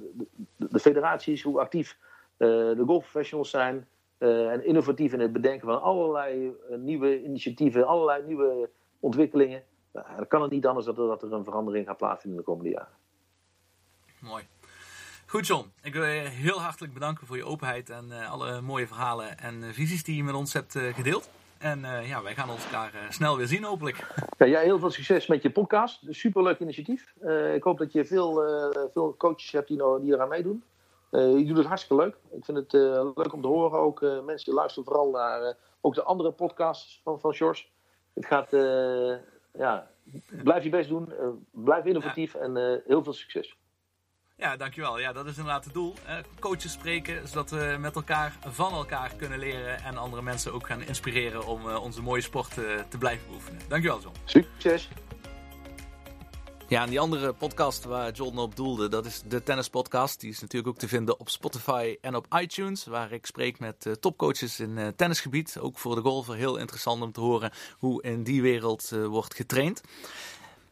de 0.56 0.80
federaties, 0.80 1.44
hoe 1.44 1.60
actief 1.60 1.98
de 2.38 2.84
golfprofessionals 2.86 3.50
zijn, 3.50 3.88
en 4.20 4.65
innovatief 4.65 5.13
in 5.13 5.20
het 5.20 5.34
bedenken 5.34 5.68
van 5.68 5.82
allerlei 5.82 6.56
nieuwe 6.78 7.24
initiatieven, 7.24 7.88
allerlei 7.88 8.26
nieuwe 8.26 8.70
ontwikkelingen. 9.00 9.63
Dan 9.92 10.28
kan 10.28 10.42
het 10.42 10.52
niet 10.52 10.65
anders 10.65 10.86
dat 10.86 10.98
er, 10.98 11.08
dat 11.08 11.24
er 11.24 11.34
een 11.34 11.44
verandering 11.44 11.86
gaat 11.86 11.98
plaatsvinden 11.98 12.39
in 12.39 12.46
de 12.46 12.52
komende 12.52 12.72
jaren. 12.72 12.98
Mooi. 14.20 14.44
Goed 15.26 15.48
John, 15.48 15.72
ik 15.82 15.94
wil 15.94 16.04
je 16.04 16.20
heel 16.20 16.62
hartelijk 16.62 16.94
bedanken 16.94 17.28
voor 17.28 17.38
je 17.38 17.46
openheid 17.46 17.90
en 17.90 18.12
alle 18.30 18.62
mooie 18.62 18.88
verhalen 18.88 19.38
en 19.38 19.74
visies 19.74 20.04
die 20.04 20.16
je 20.16 20.24
met 20.24 20.36
ons 20.36 20.54
hebt 20.54 20.76
gedeeld. 20.94 21.30
En 21.58 21.80
ja, 22.06 22.24
wij 22.24 22.36
gaan 22.36 22.50
ons 22.50 22.64
elkaar 22.64 23.08
snel 23.10 23.38
weer 23.38 23.48
zien 23.48 23.64
hopelijk. 23.64 23.98
Ja, 24.38 24.46
jij 24.46 24.64
heel 24.64 24.80
veel 24.80 24.90
succes 24.90 25.28
met 25.28 25.42
je 25.42 25.52
podcast. 25.52 26.00
Superleuk 26.10 26.60
initiatief. 26.60 27.14
ik 27.54 27.64
hoop 27.64 27.78
dat 27.78 27.92
je 27.92 28.06
veel, 28.06 28.34
veel 28.94 29.16
coaches 29.18 29.52
hebt 29.52 29.68
die, 29.68 29.78
nou, 29.78 30.02
die 30.02 30.14
eraan 30.14 30.30
meedoen. 30.30 30.64
Je 31.12 31.44
doet 31.48 31.58
het 31.58 31.66
hartstikke 31.66 32.04
leuk. 32.04 32.16
Ik 32.32 32.46
vind 32.46 32.58
het 32.58 32.74
leuk 33.16 33.34
om 33.34 33.42
te 33.42 33.48
horen. 33.48 33.80
Ook 33.80 34.02
mensen 34.26 34.54
luisteren 34.54 34.84
vooral 34.86 35.10
naar 35.10 35.56
ook 35.82 35.96
de 35.96 36.04
andere 36.04 36.32
podcasts 36.32 37.00
van, 37.04 37.20
van 37.20 37.34
Sjors. 37.34 37.72
Het 38.14 38.26
gaat, 38.26 38.52
ja, 39.54 39.92
blijf 40.44 40.64
je 40.64 40.70
best 40.70 40.90
doen. 40.90 41.14
blijf 41.52 41.86
innovatief 41.86 42.34
ja. 42.34 42.40
en 42.40 42.82
heel 42.86 43.04
veel 43.04 43.14
succes. 43.14 43.59
Ja, 44.39 44.58
dankjewel. 44.58 44.99
Ja, 44.99 45.13
dat 45.13 45.25
is 45.25 45.38
inderdaad 45.38 45.63
het 45.63 45.73
doel. 45.73 45.95
coaches 46.39 46.71
spreken, 46.71 47.28
zodat 47.28 47.49
we 47.49 47.75
met 47.80 47.95
elkaar 47.95 48.38
van 48.47 48.73
elkaar 48.73 49.13
kunnen 49.17 49.39
leren. 49.39 49.84
En 49.84 49.97
andere 49.97 50.21
mensen 50.21 50.54
ook 50.54 50.67
gaan 50.67 50.82
inspireren 50.82 51.45
om 51.45 51.69
onze 51.69 52.02
mooie 52.02 52.21
sport 52.21 52.54
te 52.89 52.97
blijven 52.99 53.28
beoefenen. 53.28 53.62
Dankjewel, 53.67 54.02
John. 54.02 54.15
Succes. 54.25 54.89
Ja, 56.69 56.84
en 56.84 56.89
die 56.89 56.99
andere 56.99 57.34
podcast 57.34 57.84
waar 57.84 58.12
John 58.12 58.38
op 58.38 58.56
doelde, 58.56 58.88
dat 58.88 59.06
is 59.06 59.21
de 59.25 59.43
Tennis 59.43 59.69
Podcast. 59.69 60.19
Die 60.19 60.30
is 60.30 60.39
natuurlijk 60.39 60.73
ook 60.73 60.80
te 60.80 60.88
vinden 60.88 61.19
op 61.19 61.30
Spotify 61.30 61.97
en 62.02 62.15
op 62.15 62.25
iTunes, 62.39 62.86
waar 62.86 63.12
ik 63.12 63.25
spreek 63.25 63.60
met 63.60 63.86
uh, 63.86 63.93
topcoaches 63.93 64.60
in 64.60 64.78
uh, 64.78 64.88
tennisgebied. 64.88 65.58
Ook 65.60 65.78
voor 65.78 65.95
de 65.95 66.02
golfer 66.02 66.36
heel 66.36 66.58
interessant 66.58 67.02
om 67.02 67.12
te 67.12 67.19
horen 67.19 67.52
hoe 67.78 68.04
in 68.04 68.23
die 68.23 68.41
wereld 68.41 68.91
uh, 68.93 69.06
wordt 69.06 69.36
getraind. 69.36 69.82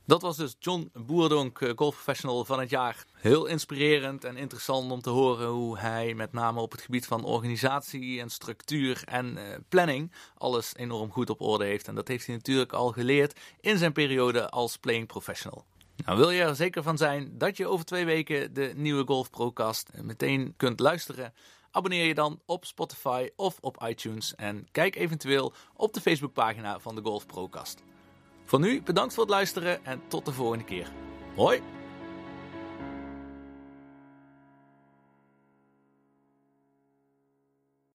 Dat 0.08 0.22
was 0.22 0.38
dus 0.38 0.56
John 0.60 0.92
Boerdonk, 0.94 1.72
golfprofessional 1.76 2.46
van 2.46 2.60
het 2.60 2.70
jaar. 2.70 3.06
Heel 3.14 3.46
inspirerend 3.46 4.24
en 4.24 4.38
interessant 4.38 4.92
om 4.92 5.02
te 5.02 5.10
horen 5.10 5.48
hoe 5.48 5.78
hij 5.78 6.14
met 6.14 6.34
name 6.34 6.62
op 6.62 6.72
het 6.72 6.82
gebied 6.82 7.06
van 7.06 7.24
organisatie 7.24 8.22
en 8.22 8.30
structuur 8.30 9.02
en 9.06 9.38
planning 9.70 10.12
alles 10.38 10.76
enorm 10.76 11.12
goed 11.12 11.30
op 11.30 11.42
orde 11.42 11.66
heeft. 11.66 11.88
En 11.88 11.96
dat 11.96 12.08
heeft 12.08 12.26
hij 12.26 12.36
natuurlijk 12.36 12.74
al 12.74 12.92
geleerd 12.92 13.40
in 13.60 13.78
zijn 13.78 13.92
periode 13.92 14.50
als 14.50 14.78
playing 14.78 15.08
professional. 15.08 15.66
Nou, 16.06 16.18
wil 16.18 16.30
je 16.30 16.42
er 16.42 16.56
zeker 16.56 16.84
van 16.84 16.98
zijn 16.98 17.38
dat 17.38 17.58
je 17.58 17.68
over 17.68 17.86
twee 17.86 18.06
weken 18.06 18.54
de 18.54 18.72
nieuwe 18.76 19.06
Golf 19.06 19.30
Procast 19.30 19.90
meteen 20.02 20.54
kunt 20.58 20.80
luisteren? 20.80 21.34
Abonneer 21.72 22.06
je 22.06 22.14
dan 22.14 22.40
op 22.46 22.66
Spotify 22.66 23.30
of 23.36 23.58
op 23.62 23.84
iTunes 23.88 24.36
en 24.36 24.68
kijk 24.72 24.96
eventueel 24.96 25.54
op 25.74 25.94
de 25.94 26.02
Facebookpagina 26.02 26.80
van 26.80 26.96
de 26.96 27.02
Golf 27.02 27.26
Procast. 27.26 27.84
Voor 28.48 28.60
nu 28.60 28.82
bedankt 28.82 29.14
voor 29.14 29.24
het 29.24 29.32
luisteren 29.32 29.86
en 29.86 30.02
tot 30.08 30.26
de 30.26 30.32
volgende 30.32 30.64
keer. 30.64 30.92
Hoi! 31.36 31.62